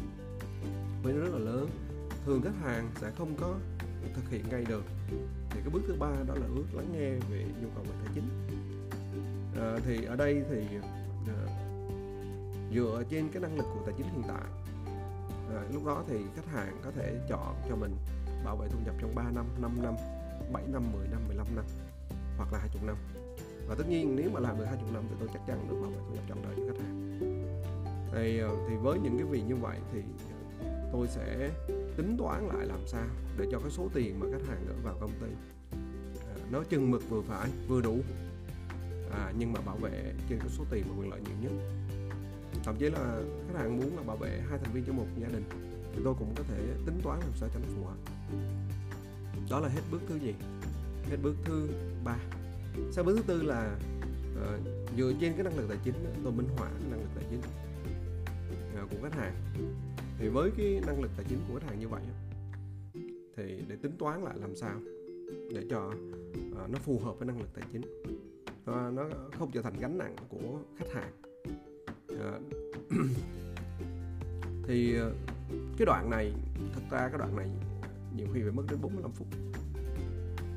Phí 1.03 1.11
nó 1.11 1.19
rất 1.19 1.33
là 1.33 1.39
lớn. 1.39 1.69
Thường 2.25 2.41
khách 2.41 2.59
hàng 2.61 2.89
sẽ 2.95 3.11
không 3.17 3.35
có 3.39 3.55
thực 4.15 4.29
hiện 4.29 4.43
ngay 4.51 4.65
được. 4.69 4.83
Thì 5.49 5.59
cái 5.59 5.69
bước 5.73 5.81
thứ 5.87 5.95
ba 5.99 6.11
đó 6.27 6.35
là 6.35 6.47
ước 6.55 6.65
lắng 6.73 6.87
nghe 6.93 7.09
về 7.09 7.45
nhu 7.61 7.67
cầu 7.75 7.83
về 7.83 7.91
tài 8.05 8.13
chính 8.15 8.23
à, 9.61 9.79
thì 9.85 10.05
ở 10.05 10.15
đây 10.15 10.43
thì 10.49 10.77
à, 11.27 11.37
dựa 12.73 13.03
trên 13.09 13.29
cái 13.33 13.41
năng 13.41 13.57
lực 13.57 13.65
của 13.73 13.81
tài 13.85 13.95
chính 13.97 14.07
hiện 14.07 14.23
tại 14.27 14.47
à, 15.55 15.63
lúc 15.73 15.85
đó 15.85 16.03
thì 16.07 16.17
khách 16.35 16.47
hàng 16.51 16.77
có 16.83 16.91
thể 16.95 17.19
chọn 17.29 17.55
cho 17.69 17.75
mình 17.75 17.95
bảo 18.45 18.55
vệ 18.55 18.67
thu 18.67 18.79
nhập 18.85 18.95
trong 19.01 19.15
3 19.15 19.23
năm, 19.23 19.45
5 19.61 19.83
năm, 19.83 19.93
7 20.53 20.63
năm, 20.67 20.83
10 20.93 21.07
năm, 21.07 21.21
15 21.27 21.47
năm 21.55 21.65
hoặc 22.37 22.53
là 22.53 22.59
20 22.59 22.81
năm. 22.85 22.95
Và 23.67 23.75
tất 23.75 23.89
nhiên 23.89 24.15
nếu 24.15 24.29
mà 24.29 24.39
làm 24.39 24.57
được 24.57 24.65
20 24.65 24.89
năm 24.93 25.03
thì 25.09 25.15
tôi 25.19 25.29
chắc 25.33 25.41
chắn 25.47 25.67
được 25.69 25.75
bảo 25.81 25.91
vệ 25.91 25.97
thu 26.07 26.15
nhập 26.15 26.23
trọn 26.29 26.37
đời 26.43 26.55
cho 26.57 26.63
khách 26.67 26.83
hàng. 26.83 27.19
Thì, 28.13 28.41
thì 28.69 28.75
với 28.75 28.99
những 28.99 29.17
cái 29.17 29.25
vị 29.25 29.41
như 29.47 29.55
vậy 29.55 29.77
thì 29.93 30.01
tôi 30.91 31.07
sẽ 31.07 31.49
tính 31.97 32.17
toán 32.19 32.47
lại 32.47 32.65
làm 32.65 32.79
sao 32.87 33.05
để 33.37 33.45
cho 33.51 33.59
cái 33.59 33.71
số 33.71 33.89
tiền 33.93 34.19
mà 34.19 34.27
khách 34.31 34.47
hàng 34.47 34.65
gửi 34.67 34.77
vào 34.83 34.95
công 34.99 35.11
ty 35.21 35.27
nó 36.53 36.63
chừng 36.63 36.91
mực 36.91 37.09
vừa 37.09 37.21
phải 37.21 37.49
vừa 37.67 37.81
đủ 37.81 37.97
à, 39.13 39.33
nhưng 39.39 39.53
mà 39.53 39.61
bảo 39.61 39.77
vệ 39.77 40.13
trên 40.29 40.39
cái 40.39 40.49
số 40.49 40.63
tiền 40.71 40.83
và 40.89 40.95
quyền 40.99 41.09
lợi 41.09 41.21
nhiều 41.21 41.35
nhất. 41.41 41.63
Thậm 42.63 42.75
chí 42.79 42.89
là 42.89 43.21
khách 43.47 43.59
hàng 43.59 43.77
muốn 43.77 43.97
là 43.97 44.03
bảo 44.03 44.17
vệ 44.17 44.41
hai 44.49 44.59
thành 44.63 44.73
viên 44.73 44.83
trong 44.83 44.97
một 44.97 45.05
gia 45.21 45.27
đình 45.27 45.43
thì 45.93 46.01
tôi 46.03 46.13
cũng 46.19 46.33
có 46.35 46.43
thể 46.43 46.57
tính 46.85 46.99
toán 47.03 47.19
làm 47.19 47.31
sao 47.35 47.49
cho 47.53 47.59
nó 47.59 47.65
phù 47.75 47.85
hợp. 47.85 47.97
Đó 49.49 49.59
là 49.59 49.69
hết 49.69 49.81
bước 49.91 50.01
thứ 50.07 50.15
gì? 50.15 50.33
Hết 51.09 51.17
bước 51.23 51.35
thứ 51.45 51.69
ba. 52.03 52.17
Sau 52.91 53.03
bước 53.03 53.15
thứ 53.17 53.23
tư 53.27 53.41
là 53.41 53.77
uh, 54.33 54.61
dựa 54.97 55.13
trên 55.21 55.33
cái 55.33 55.43
năng 55.43 55.57
lực 55.57 55.65
tài 55.69 55.77
chính 55.83 55.95
tôi 56.23 56.33
minh 56.33 56.47
họa 56.57 56.67
cái 56.67 56.89
năng 56.89 56.99
lực 56.99 57.09
tài 57.15 57.25
chính 57.29 57.39
uh, 58.83 58.89
của 58.91 58.97
khách 59.03 59.15
hàng. 59.15 59.35
Thì 60.19 60.27
với 60.29 60.51
cái 60.57 60.81
năng 60.85 61.01
lực 61.01 61.11
tài 61.17 61.25
chính 61.29 61.39
của 61.47 61.59
khách 61.59 61.67
hàng 61.67 61.79
như 61.79 61.87
vậy 61.87 62.01
thì 63.37 63.43
để 63.67 63.75
tính 63.75 63.97
toán 63.99 64.23
lại 64.23 64.35
làm 64.41 64.55
sao 64.55 64.79
để 65.53 65.65
cho 65.69 65.87
uh, 65.87 66.69
nó 66.69 66.79
phù 66.79 66.99
hợp 66.99 67.19
với 67.19 67.27
năng 67.27 67.39
lực 67.39 67.49
tài 67.53 67.63
chính 67.71 67.81
uh, 68.71 68.93
nó 68.93 69.05
không 69.39 69.51
trở 69.51 69.61
thành 69.61 69.73
gánh 69.79 69.97
nặng 69.97 70.15
của 70.29 70.59
khách 70.77 70.93
hàng. 70.93 71.11
À, 72.19 72.39
thì 74.67 74.95
ờ, 74.95 75.13
cái 75.77 75.85
đoạn 75.85 76.09
này 76.09 76.33
thật 76.73 76.81
ra 76.91 77.09
cái 77.09 77.17
đoạn 77.17 77.35
này 77.35 77.47
nhiều 78.17 78.27
khi 78.33 78.41
phải 78.41 78.51
mất 78.51 78.63
đến 78.69 78.79
45 78.81 79.11
phút. 79.11 79.27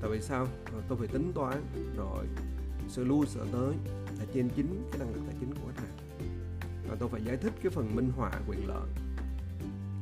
Tại 0.01 0.11
vì 0.11 0.21
sao? 0.21 0.47
Ờ, 0.73 0.83
tôi 0.89 0.99
phải 0.99 1.09
tính 1.09 1.33
toán 1.35 1.63
rồi 1.97 2.27
sự 2.89 3.05
lui 3.05 3.27
sợ 3.27 3.47
tới 3.53 3.75
là 4.19 4.25
trên 4.35 4.49
chính 4.57 4.89
cái 4.91 4.99
năng 4.99 5.15
lực 5.15 5.21
tài 5.27 5.37
chính 5.41 5.55
của 5.55 5.69
khách 5.77 5.83
hàng. 5.83 5.97
Và 6.89 6.97
tôi 6.99 7.09
phải 7.09 7.25
giải 7.25 7.37
thích 7.37 7.53
cái 7.63 7.71
phần 7.71 7.97
minh 7.97 8.11
họa 8.17 8.33
quyền 8.49 8.69
lợi. 8.69 8.89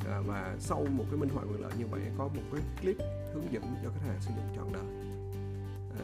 À, 0.07 0.21
và 0.27 0.57
sau 0.61 0.87
một 0.97 1.05
cái 1.11 1.21
minh 1.21 1.29
họa 1.29 1.45
quyền 1.45 1.61
lợi 1.61 1.73
như 1.79 1.87
vậy 1.87 2.01
có 2.19 2.29
một 2.29 2.43
cái 2.53 2.63
clip 2.81 2.97
hướng 3.35 3.53
dẫn 3.53 3.63
cho 3.85 3.91
khách 3.91 4.07
hàng 4.07 4.21
sử 4.21 4.31
dụng 4.37 4.57
trọn 4.57 4.73
đời. 4.73 5.14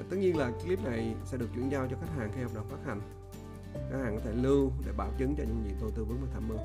Ờ, 0.00 0.06
tất 0.10 0.16
nhiên 0.16 0.36
là 0.36 0.50
clip 0.50 0.84
này 0.84 1.14
sẽ 1.24 1.38
được 1.38 1.46
chuyển 1.54 1.72
giao 1.72 1.86
cho 1.90 1.96
khách 2.00 2.16
hàng 2.16 2.30
khi 2.34 2.42
hợp 2.42 2.54
đồng 2.54 2.68
phát 2.68 2.76
hành. 2.86 3.00
Khách 3.74 3.98
hàng 4.04 4.16
có 4.16 4.20
thể 4.24 4.32
lưu 4.42 4.70
để 4.86 4.92
bảo 4.96 5.10
chứng 5.18 5.34
cho 5.38 5.44
những 5.44 5.62
gì 5.64 5.74
tôi 5.80 5.90
tư 5.96 6.04
vấn 6.04 6.18
và 6.20 6.28
tham 6.32 6.48
mưu. 6.48 6.58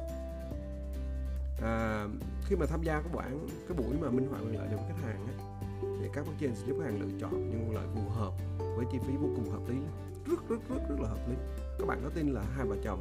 À, 1.62 2.06
khi 2.46 2.56
mà 2.56 2.66
tham 2.66 2.84
gia 2.84 3.02
cái 3.02 3.12
bản 3.16 3.48
cái 3.68 3.78
buổi 3.78 3.98
mà 4.02 4.10
minh 4.10 4.28
họa 4.28 4.40
quyền 4.40 4.60
lợi 4.60 4.68
cho 4.72 4.78
khách 4.78 5.08
hàng 5.08 5.28
ấy, 5.28 5.36
thì 5.82 6.10
các 6.14 6.26
blockchain 6.26 6.56
sẽ 6.56 6.68
giúp 6.68 6.78
khách 6.80 6.86
hàng 6.86 7.02
lựa 7.02 7.20
chọn 7.22 7.50
những 7.50 7.66
nguồn 7.66 7.76
lợi 7.76 7.88
phù 7.96 8.10
hợp 8.10 8.34
với 8.58 8.86
chi 8.92 8.98
phí 9.08 9.14
vô 9.22 9.30
cùng 9.36 9.52
hợp 9.52 9.70
lý 9.70 9.76
rất 10.26 10.50
rất 10.50 10.60
rất 10.70 10.90
rất 10.90 10.96
là 11.02 11.10
hợp 11.10 11.30
lý. 11.30 11.36
Các 11.80 11.88
bạn 11.88 12.00
có 12.04 12.10
tin 12.16 12.28
là 12.28 12.42
hai 12.56 12.66
vợ 12.66 12.76
chồng 12.84 13.00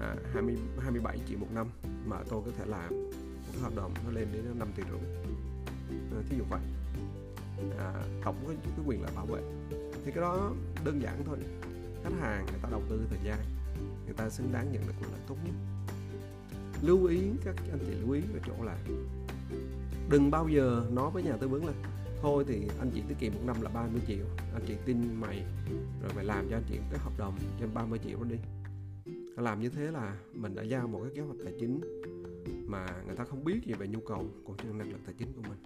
à, 0.00 0.16
20 0.32 0.56
27 0.82 1.18
triệu 1.28 1.38
một 1.38 1.48
năm 1.54 1.66
mà 2.06 2.16
tôi 2.28 2.42
có 2.46 2.50
thể 2.58 2.64
làm 2.66 3.10
một 3.46 3.60
hợp 3.62 3.72
đồng 3.76 3.94
nó 4.04 4.10
lên 4.10 4.28
đến 4.32 4.58
5 4.58 4.68
tỷ 4.76 4.82
rưỡi? 4.90 5.00
À, 5.90 6.22
thí 6.30 6.36
dụ 6.38 6.44
vậy 6.50 6.60
à, 7.78 7.92
cộng 8.24 8.36
cái, 8.46 8.56
cái 8.62 8.86
quyền 8.86 9.02
lợi 9.02 9.10
bảo 9.16 9.26
vệ. 9.26 9.40
Thì 10.04 10.12
cái 10.12 10.20
đó 10.20 10.52
đơn 10.84 11.02
giản 11.02 11.22
thôi. 11.26 11.38
Khách 12.04 12.20
hàng 12.20 12.46
người 12.46 12.60
ta 12.62 12.68
đầu 12.70 12.82
tư 12.90 13.06
thời 13.10 13.18
gian 13.24 13.38
người 14.04 14.14
ta 14.16 14.30
xứng 14.30 14.52
đáng 14.52 14.72
nhận 14.72 14.82
được 14.86 14.92
quyền 15.00 15.10
lợi 15.10 15.20
tốt 15.28 15.36
nhất. 15.44 15.54
Lưu 16.82 17.06
ý 17.06 17.18
các 17.44 17.54
anh 17.70 17.78
chị 17.86 17.94
lưu 18.00 18.12
ý 18.12 18.20
ở 18.20 18.40
chỗ 18.46 18.64
là 18.64 18.78
đừng 20.10 20.30
bao 20.30 20.48
giờ 20.48 20.86
nói 20.90 21.10
với 21.10 21.22
nhà 21.22 21.36
tư 21.36 21.48
vấn 21.48 21.66
là 21.66 21.72
thôi 22.22 22.44
thì 22.48 22.68
anh 22.78 22.90
chị 22.94 23.02
tiết 23.08 23.14
kiệm 23.18 23.32
một 23.32 23.40
năm 23.46 23.56
là 23.60 23.70
30 23.70 24.00
triệu 24.06 24.24
anh 24.54 24.62
chị 24.66 24.74
tin 24.84 25.20
mày 25.20 25.44
rồi 26.02 26.10
mày 26.16 26.24
làm 26.24 26.48
cho 26.50 26.56
anh 26.56 26.64
chị 26.68 26.78
cái 26.90 26.98
hợp 26.98 27.12
đồng 27.18 27.38
trên 27.60 27.74
30 27.74 27.98
triệu 28.04 28.18
đó 28.18 28.28
đi. 28.30 28.36
Làm 29.36 29.60
như 29.60 29.68
thế 29.68 29.90
là 29.90 30.16
mình 30.32 30.54
đã 30.54 30.62
giao 30.62 30.88
một 30.88 31.00
cái 31.02 31.12
kế 31.14 31.22
hoạch 31.22 31.38
tài 31.44 31.54
chính 31.60 31.80
mà 32.66 32.86
người 33.06 33.16
ta 33.16 33.24
không 33.24 33.44
biết 33.44 33.60
gì 33.64 33.72
về 33.72 33.88
nhu 33.88 34.00
cầu 34.00 34.26
cũng 34.44 34.56
như 34.56 34.72
năng 34.72 34.92
lực 34.92 35.00
tài 35.06 35.14
chính 35.18 35.32
của 35.32 35.42
mình. 35.48 35.58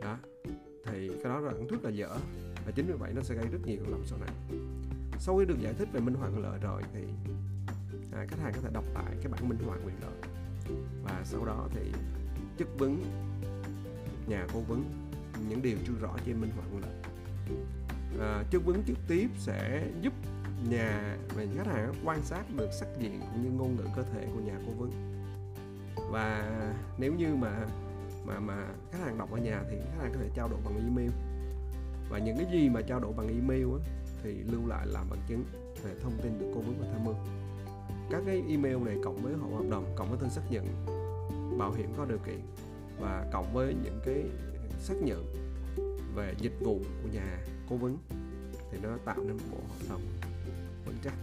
Đó 0.00 0.18
thì 0.94 1.08
cái 1.08 1.32
đó 1.32 1.40
là 1.40 1.52
rất 1.70 1.84
là 1.84 1.90
dở 1.90 2.08
và 2.66 2.72
chính 2.74 2.86
vì 2.86 2.92
vậy 2.92 3.12
nó 3.14 3.22
sẽ 3.22 3.34
gây 3.34 3.46
rất 3.48 3.58
nhiều 3.66 3.82
lầm 3.88 4.02
sau 4.06 4.18
này. 4.18 4.30
Sau 5.18 5.38
khi 5.38 5.44
được 5.44 5.60
giải 5.60 5.74
thích 5.78 5.88
về 5.92 6.00
minh 6.00 6.14
họa 6.14 6.28
quyền 6.28 6.42
lợi 6.42 6.58
rồi 6.62 6.82
thì 6.92 7.00
à, 8.12 8.26
khách 8.28 8.38
hàng 8.42 8.52
có 8.54 8.60
thể 8.60 8.70
đọc 8.72 8.84
lại 8.94 9.16
cái 9.22 9.32
bản 9.32 9.48
minh 9.48 9.58
họa 9.66 9.76
quyền 9.76 9.96
lợi. 10.00 10.30
Và 11.04 11.20
sau 11.24 11.44
đó 11.44 11.68
thì 11.74 11.92
chất 12.56 12.68
vấn 12.78 13.02
nhà 14.26 14.46
cố 14.54 14.60
vấn 14.60 14.84
những 15.48 15.62
điều 15.62 15.76
chưa 15.86 15.92
rõ 16.00 16.16
trên 16.26 16.40
minh 16.40 16.50
họa 16.56 16.64
quyền 16.72 16.82
lợi. 16.82 16.94
À, 18.20 18.44
chất 18.50 18.64
vấn 18.64 18.82
trực 18.86 18.98
tiếp 19.08 19.28
sẽ 19.38 19.88
giúp 20.00 20.12
nhà 20.70 21.16
và 21.34 21.44
khách 21.56 21.66
hàng 21.66 21.94
quan 22.04 22.22
sát 22.22 22.44
được 22.56 22.68
sắc 22.80 22.88
diện 23.00 23.20
cũng 23.20 23.42
như 23.42 23.50
ngôn 23.50 23.76
ngữ 23.76 23.84
cơ 23.96 24.02
thể 24.02 24.26
của 24.34 24.40
nhà 24.40 24.58
cố 24.66 24.72
vấn. 24.72 24.90
Và 26.10 26.50
nếu 26.98 27.14
như 27.14 27.34
mà 27.34 27.66
mà 28.24 28.40
mà 28.40 28.66
khách 28.92 28.98
hàng 29.04 29.18
đọc 29.18 29.32
ở 29.32 29.38
nhà 29.38 29.62
thì 29.70 29.76
khách 29.78 30.02
hàng 30.02 30.12
có 30.12 30.18
thể 30.20 30.28
trao 30.34 30.48
đổi 30.48 30.60
bằng 30.64 30.76
email. 30.76 31.10
Và 32.10 32.18
những 32.18 32.36
cái 32.36 32.46
gì 32.52 32.68
mà 32.68 32.80
trao 32.82 33.00
đổi 33.00 33.12
bằng 33.12 33.28
email 33.28 33.64
á, 33.64 33.90
thì 34.22 34.32
lưu 34.32 34.66
lại 34.66 34.86
làm 34.86 35.06
bằng 35.10 35.20
chứng 35.28 35.44
về 35.82 35.94
thông 36.02 36.12
tin 36.22 36.38
được 36.38 36.46
cố 36.54 36.60
vấn 36.60 36.74
và 36.80 36.86
tham 36.92 37.04
mưu. 37.04 37.14
Các 38.10 38.22
cái 38.26 38.42
email 38.48 38.76
này 38.76 38.96
cộng 39.04 39.16
với 39.16 39.34
hộ 39.34 39.56
hợp 39.56 39.64
đồng 39.70 39.94
cộng 39.96 40.08
với 40.08 40.18
tên 40.20 40.30
xác 40.30 40.42
nhận 40.50 40.86
bảo 41.58 41.72
hiểm 41.72 41.92
có 41.96 42.04
điều 42.04 42.18
kiện 42.18 42.40
và 43.00 43.26
cộng 43.32 43.54
với 43.54 43.74
những 43.84 44.00
cái 44.04 44.24
xác 44.80 44.94
nhận 45.02 45.34
về 46.14 46.34
dịch 46.38 46.60
vụ 46.60 46.80
của 47.02 47.08
nhà 47.12 47.38
cố 47.70 47.76
vấn 47.76 47.98
thì 48.70 48.78
nó 48.82 48.88
tạo 49.04 49.16
nên 49.18 49.32
một 49.32 49.42
bộ 49.50 49.58
hợp 49.68 49.86
đồng 49.88 50.00
vững 50.86 50.96
chắc. 51.04 51.14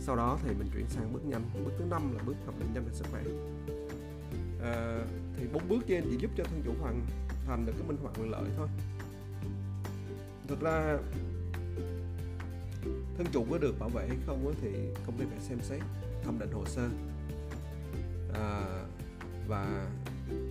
Sau 0.00 0.16
đó 0.16 0.38
thì 0.42 0.54
mình 0.58 0.68
chuyển 0.74 0.86
sang 0.88 1.12
bước 1.12 1.26
nhanh. 1.26 1.42
Bước 1.64 1.70
thứ 1.78 1.84
năm 1.90 2.14
là 2.16 2.22
bước 2.26 2.34
thẩm 2.46 2.54
định 2.58 2.68
danh 2.74 2.84
về 2.84 2.92
sức 2.92 3.06
khỏe 3.10 3.22
à, 4.64 5.04
thì 5.36 5.46
bốn 5.52 5.68
bước 5.68 5.84
trên 5.86 6.04
chỉ 6.10 6.16
giúp 6.16 6.30
cho 6.36 6.44
thân 6.44 6.62
chủ 6.64 6.72
hoàn 6.80 7.06
thành 7.46 7.66
được 7.66 7.72
cái 7.78 7.88
minh 7.88 7.96
họa 8.02 8.12
quyền 8.18 8.30
lợi 8.30 8.44
thôi. 8.56 8.68
Thực 10.48 10.60
ra 10.60 10.98
thân 13.16 13.26
chủ 13.32 13.46
có 13.50 13.58
được 13.58 13.78
bảo 13.78 13.88
vệ 13.88 14.06
hay 14.08 14.16
không 14.26 14.54
thì 14.60 14.70
công 15.06 15.18
ty 15.18 15.24
phải 15.24 15.40
xem 15.40 15.58
xét 15.62 15.80
thẩm 16.24 16.38
định 16.38 16.52
hồ 16.52 16.64
sơ. 16.66 16.88
À, 18.34 18.62
và 19.48 19.90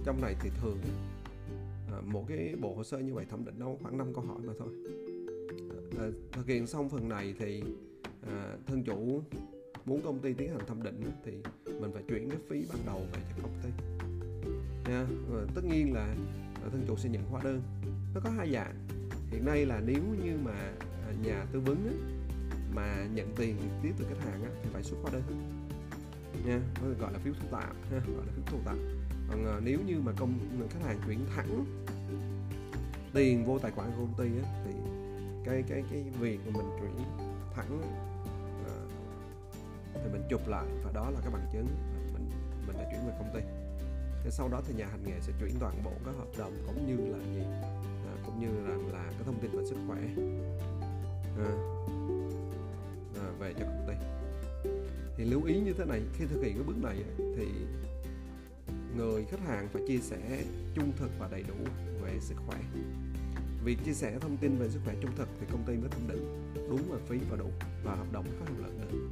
trong 0.05 0.21
này 0.21 0.35
thì 0.39 0.49
thường 0.61 0.77
à, 1.91 2.01
một 2.05 2.25
cái 2.27 2.55
bộ 2.61 2.75
hồ 2.75 2.83
sơ 2.83 2.99
như 2.99 3.13
vậy 3.13 3.25
thẩm 3.29 3.45
định 3.45 3.59
đâu 3.59 3.79
khoảng 3.81 3.97
5 3.97 4.13
câu 4.13 4.23
hỏi 4.23 4.39
mà 4.43 4.53
thôi. 4.59 4.69
À, 5.97 6.05
thực 6.31 6.47
hiện 6.47 6.67
xong 6.67 6.89
phần 6.89 7.09
này 7.09 7.33
thì 7.39 7.63
à, 8.27 8.57
thân 8.67 8.83
chủ 8.83 9.21
muốn 9.85 10.01
công 10.01 10.19
ty 10.19 10.33
tiến 10.33 10.49
hành 10.49 10.65
thẩm 10.67 10.83
định 10.83 11.01
thì 11.25 11.31
mình 11.65 11.91
phải 11.93 12.03
chuyển 12.07 12.29
cái 12.29 12.39
phí 12.49 12.65
ban 12.69 12.85
đầu 12.85 12.99
về 13.13 13.21
cho 13.29 13.43
công 13.43 13.59
ty 13.63 13.69
yeah. 14.87 15.07
và 15.29 15.41
tất 15.55 15.63
nhiên 15.63 15.93
là 15.93 16.05
à, 16.55 16.67
thân 16.71 16.83
chủ 16.87 16.97
sẽ 16.97 17.09
nhận 17.09 17.23
hóa 17.31 17.41
đơn 17.43 17.61
nó 18.13 18.21
có 18.23 18.29
hai 18.29 18.51
dạng 18.51 18.75
hiện 19.31 19.45
nay 19.45 19.65
là 19.65 19.81
nếu 19.85 20.03
như 20.23 20.37
mà 20.43 20.73
à, 21.07 21.13
nhà 21.23 21.45
tư 21.51 21.59
vấn 21.59 21.87
á, 21.87 21.93
mà 22.75 23.05
nhận 23.13 23.35
tiền 23.35 23.57
trực 23.57 23.71
tiếp 23.83 23.93
từ 23.97 24.05
khách 24.09 24.31
hàng 24.31 24.43
á, 24.43 24.49
thì 24.63 24.69
phải 24.73 24.83
xuất 24.83 24.97
hóa 25.01 25.11
đơn 25.13 25.23
nha 26.45 26.51
yeah. 26.51 26.99
gọi 26.99 27.13
là 27.13 27.19
phiếu 27.19 27.33
thu 27.33 27.47
tạm 27.51 27.75
ha 27.91 27.97
gọi 28.15 28.25
là 28.25 28.31
phiếu 28.35 28.43
thu 28.45 28.57
tạm 28.65 28.77
còn 29.29 29.45
à, 29.45 29.59
nếu 29.63 29.79
như 29.87 29.99
mà 29.99 30.11
công 30.17 30.39
à, 30.61 30.65
khách 30.69 30.85
hàng 30.85 30.99
chuyển 31.05 31.19
thẳng 31.35 31.65
tiền 33.13 33.45
vô 33.45 33.59
tài 33.59 33.71
khoản 33.71 33.91
của 33.91 33.97
công 33.97 34.13
ty 34.17 34.43
á, 34.43 34.49
thì 34.65 34.71
cái 35.45 35.63
cái 35.67 35.83
cái 35.91 36.03
việc 36.19 36.39
mà 36.45 36.51
mình 36.53 36.69
chuyển 36.79 37.05
thẳng 37.55 37.81
à, 38.65 38.75
thì 39.93 40.11
mình 40.11 40.21
chụp 40.29 40.47
lại 40.47 40.65
và 40.83 40.91
đó 40.91 41.09
là 41.09 41.19
cái 41.21 41.31
bằng 41.33 41.49
chứng 41.53 41.67
mình 42.13 42.29
mình 42.67 42.77
đã 42.77 42.83
chuyển 42.91 43.07
về 43.07 43.13
công 43.19 43.33
ty 43.33 43.39
thế 44.23 44.31
sau 44.31 44.49
đó 44.49 44.61
thì 44.67 44.73
nhà 44.73 44.87
hành 44.87 45.03
nghề 45.05 45.19
sẽ 45.21 45.33
chuyển 45.39 45.51
toàn 45.59 45.83
bộ 45.83 45.91
các 46.05 46.11
hợp 46.17 46.27
đồng 46.37 46.53
cũng 46.65 46.87
như 46.87 47.11
là 47.11 47.19
gì? 47.33 47.41
À, 48.07 48.13
cũng 48.25 48.39
như 48.39 48.47
là 48.67 48.75
là 48.93 49.03
cái 49.09 49.21
thông 49.25 49.39
tin 49.39 49.51
về 49.51 49.65
sức 49.65 49.77
khỏe. 49.87 49.99
À, 51.39 51.51
à, 53.15 53.25
về 53.39 53.53
cho 53.59 53.65
công 53.65 53.87
ty. 53.87 53.93
Thì 55.17 55.25
lưu 55.25 55.43
ý 55.43 55.59
như 55.59 55.73
thế 55.73 55.85
này 55.85 56.01
khi 56.17 56.25
thực 56.25 56.41
hiện 56.43 56.53
cái 56.53 56.63
bước 56.67 56.83
này 56.83 57.03
thì 57.17 57.47
người 58.97 59.25
khách 59.25 59.47
hàng 59.47 59.67
phải 59.73 59.81
chia 59.87 59.97
sẻ 59.97 60.43
trung 60.75 60.91
thực 60.97 61.09
và 61.19 61.27
đầy 61.31 61.43
đủ 61.47 61.55
về 62.03 62.19
sức 62.19 62.35
khỏe. 62.47 62.59
Việc 63.63 63.77
chia 63.85 63.93
sẻ 63.93 64.17
thông 64.21 64.37
tin 64.37 64.57
về 64.57 64.69
sức 64.69 64.79
khỏe 64.85 64.95
trung 65.01 65.11
thực 65.17 65.27
thì 65.39 65.45
công 65.51 65.63
ty 65.67 65.73
mới 65.73 65.89
thẩm 65.89 66.07
định 66.07 66.53
đúng 66.69 66.81
và 66.89 66.97
phí 67.07 67.17
và 67.29 67.37
đủ 67.37 67.49
và 67.83 67.95
hợp 67.95 68.07
đồng 68.11 68.25
có 68.39 68.45
hiệu 68.45 68.65
lực 68.65 68.91
được 68.91 69.02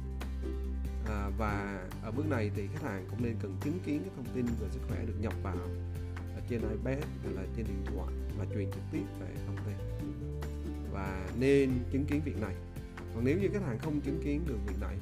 à, 1.12 1.30
và 1.38 1.84
ở 2.02 2.10
bước 2.10 2.26
này 2.26 2.50
thì 2.56 2.66
khách 2.66 2.82
hàng 2.82 3.06
cũng 3.10 3.22
nên 3.22 3.36
cần 3.42 3.56
chứng 3.64 3.78
kiến 3.86 4.00
cái 4.00 4.10
thông 4.16 4.34
tin 4.34 4.44
về 4.44 4.68
sức 4.70 4.80
khỏe 4.88 5.04
được 5.06 5.14
nhập 5.20 5.32
vào 5.42 5.56
ở 6.34 6.40
trên 6.48 6.60
iPad 6.60 7.04
hay 7.22 7.32
là 7.34 7.42
trên 7.56 7.66
điện 7.66 7.84
thoại 7.86 8.14
và 8.38 8.46
truyền 8.54 8.70
trực 8.70 8.82
tiếp 8.92 9.02
về 9.20 9.26
công 9.46 9.56
ty. 9.56 9.72
Và 10.92 11.30
nên 11.40 11.70
chứng 11.92 12.04
kiến 12.04 12.20
việc 12.24 12.40
này. 12.40 12.54
Còn 13.14 13.24
nếu 13.24 13.38
như 13.38 13.48
khách 13.52 13.62
hàng 13.66 13.78
không 13.78 14.00
chứng 14.00 14.20
kiến 14.24 14.40
được 14.46 14.56
việc 14.66 14.80
này 14.80 14.96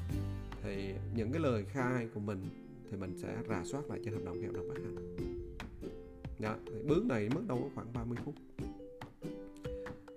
thì 0.63 0.93
những 1.15 1.31
cái 1.31 1.41
lời 1.41 1.65
khai 1.69 2.07
của 2.13 2.19
mình 2.19 2.49
thì 2.91 2.97
mình 2.97 3.17
sẽ 3.17 3.37
rà 3.49 3.63
soát 3.63 3.89
lại 3.89 3.99
trên 4.05 4.13
hợp 4.13 4.21
đồng 4.25 4.41
hợp 4.41 4.51
đồng 4.53 4.69
phát 4.69 4.81
hành 4.83 5.15
dạ, 6.39 6.49
đó, 6.49 6.55
bước 6.87 7.05
này 7.05 7.29
mất 7.29 7.41
đâu 7.47 7.71
khoảng 7.75 7.93
30 7.93 8.17
phút. 8.25 8.35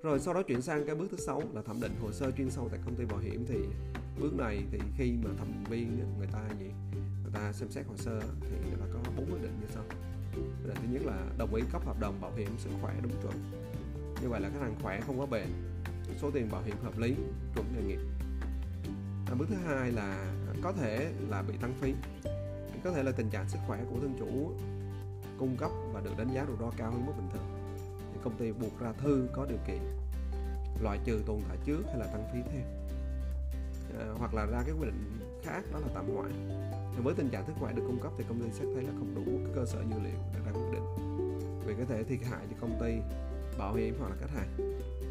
Rồi 0.02 0.20
sau 0.20 0.34
đó 0.34 0.42
chuyển 0.42 0.62
sang 0.62 0.86
cái 0.86 0.94
bước 0.94 1.06
thứ 1.10 1.16
sáu 1.16 1.42
là 1.54 1.62
thẩm 1.62 1.80
định 1.80 1.92
hồ 2.00 2.12
sơ 2.12 2.30
chuyên 2.30 2.50
sâu 2.50 2.68
tại 2.70 2.80
công 2.84 2.94
ty 2.94 3.04
bảo 3.04 3.18
hiểm 3.18 3.44
thì 3.48 3.58
bước 4.20 4.34
này 4.34 4.64
thì 4.72 4.78
khi 4.96 5.12
mà 5.24 5.30
thẩm 5.38 5.48
định 5.52 5.64
viên 5.64 6.16
người 6.18 6.26
ta 6.26 6.40
gì? 6.58 6.70
Người 7.22 7.32
ta 7.32 7.52
xem 7.52 7.70
xét 7.70 7.86
hồ 7.86 7.96
sơ 7.96 8.20
thì 8.20 8.56
người 8.68 8.78
ta 8.80 8.86
có 8.94 9.10
bốn 9.16 9.32
quyết 9.32 9.42
định 9.42 9.58
như 9.60 9.66
sau. 9.74 9.84
Quyết 10.32 10.68
định 10.68 10.76
thứ 10.82 10.88
nhất 10.92 11.02
là 11.06 11.26
đồng 11.38 11.54
ý 11.54 11.62
cấp 11.72 11.86
hợp 11.86 12.00
đồng 12.00 12.20
bảo 12.20 12.32
hiểm 12.36 12.48
sức 12.58 12.70
khỏe 12.82 12.94
đúng 13.02 13.12
chuẩn. 13.22 13.34
Như 14.22 14.28
vậy 14.28 14.40
là 14.40 14.48
khách 14.48 14.60
hàng 14.60 14.74
khỏe 14.82 15.00
không 15.00 15.18
có 15.18 15.26
bệnh 15.26 15.48
số 16.20 16.30
tiền 16.30 16.48
bảo 16.50 16.62
hiểm 16.62 16.76
hợp 16.82 16.98
lý 16.98 17.14
chuẩn 17.54 17.66
nghề 17.74 17.82
nghiệp. 17.82 18.00
À, 19.26 19.34
bước 19.38 19.46
thứ 19.48 19.56
hai 19.66 19.92
là 19.92 20.34
có 20.62 20.72
thể 20.72 21.12
là 21.28 21.42
bị 21.42 21.54
tăng 21.60 21.74
phí. 21.80 21.94
Có 22.84 22.92
thể 22.92 23.02
là 23.02 23.12
tình 23.12 23.30
trạng 23.30 23.48
sức 23.48 23.58
khỏe 23.66 23.84
của 23.90 24.00
thương 24.00 24.16
chủ 24.18 24.50
cung 25.38 25.56
cấp 25.56 25.70
và 25.92 26.00
được 26.00 26.18
đánh 26.18 26.34
giá 26.34 26.44
rủi 26.46 26.56
ro 26.60 26.70
cao 26.76 26.90
hơn 26.90 27.06
mức 27.06 27.12
bình 27.16 27.28
thường. 27.32 27.76
Thì 28.12 28.18
công 28.24 28.36
ty 28.36 28.52
buộc 28.52 28.80
ra 28.80 28.92
thư 28.92 29.28
có 29.32 29.46
điều 29.48 29.58
kiện 29.66 29.80
loại 30.82 30.98
trừ 31.04 31.22
tồn 31.26 31.40
tại 31.48 31.56
trước 31.64 31.82
hay 31.86 31.98
là 31.98 32.06
tăng 32.06 32.28
phí 32.32 32.38
thêm 32.52 32.62
Ờ, 33.98 34.14
hoặc 34.18 34.34
là 34.34 34.46
ra 34.46 34.62
cái 34.66 34.74
quy 34.80 34.86
định 34.86 35.20
khác, 35.42 35.62
đó 35.72 35.78
là 35.78 35.86
tạm 35.94 36.14
hoãn. 36.14 36.30
Với 37.02 37.14
tình 37.14 37.28
trạng 37.28 37.46
sức 37.46 37.52
khỏe 37.60 37.72
được 37.72 37.82
cung 37.86 38.00
cấp 38.02 38.12
thì 38.18 38.24
công 38.28 38.40
ty 38.40 38.50
xét 38.50 38.68
thấy 38.74 38.84
là 38.84 38.92
không 38.98 39.14
đủ 39.14 39.32
cái 39.44 39.52
cơ 39.54 39.66
sở 39.66 39.78
dữ 39.80 39.96
liệu 40.04 40.18
để 40.34 40.40
ra 40.46 40.52
quyết 40.52 40.70
định. 40.72 40.84
Vì 41.66 41.74
có 41.74 41.84
thể 41.88 42.04
thiệt 42.04 42.18
hại 42.30 42.46
cho 42.50 42.56
công 42.60 42.80
ty, 42.80 42.92
bảo 43.58 43.74
hiểm 43.74 43.94
hoặc 43.98 44.08
là 44.08 44.16
khách 44.20 44.34
hàng. 44.34 44.48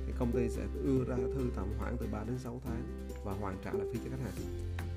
Thì 0.08 0.14
công 0.20 0.32
ty 0.32 0.50
sẽ 0.50 0.62
đưa 0.84 1.04
ra 1.08 1.16
thư 1.16 1.52
tạm 1.56 1.68
hoãn 1.80 1.98
từ 2.00 2.08
3 2.12 2.24
đến 2.28 2.40
6 2.40 2.62
tháng 2.66 3.08
và 3.24 3.34
hoàn 3.34 3.58
trả 3.66 3.74
lại 3.74 3.88
phí 3.94 4.00
cho 4.04 4.10
khách 4.12 4.24
hàng. 4.24 4.34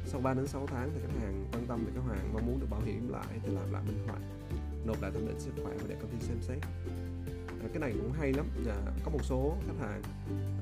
Sau 0.07 0.21
3 0.21 0.35
đến 0.35 0.47
6 0.47 0.67
tháng 0.67 0.91
thì 0.95 1.01
khách 1.01 1.21
hàng 1.21 1.45
quan 1.53 1.67
tâm 1.67 1.85
về 1.85 1.93
khách 1.95 2.15
hàng 2.15 2.31
mong 2.33 2.47
muốn 2.47 2.61
được 2.61 2.67
bảo 2.71 2.81
hiểm 2.85 3.09
lại 3.13 3.27
thì 3.43 3.53
làm 3.53 3.73
lại 3.73 3.83
minh 3.87 3.99
họa, 4.07 4.17
nộp 4.87 5.03
lại 5.03 5.11
thẩm 5.11 5.27
định 5.27 5.41
sức 5.41 5.53
khỏe 5.65 5.77
và 5.77 5.85
để 5.89 5.97
công 6.01 6.11
ty 6.11 6.27
xem 6.27 6.37
xét 6.41 6.59
cái 7.69 7.81
này 7.81 7.93
cũng 7.93 8.13
hay 8.13 8.33
lắm. 8.33 8.47
À, 8.67 8.77
có 9.05 9.11
một 9.11 9.25
số 9.25 9.57
khách 9.67 9.87
hàng 9.87 10.03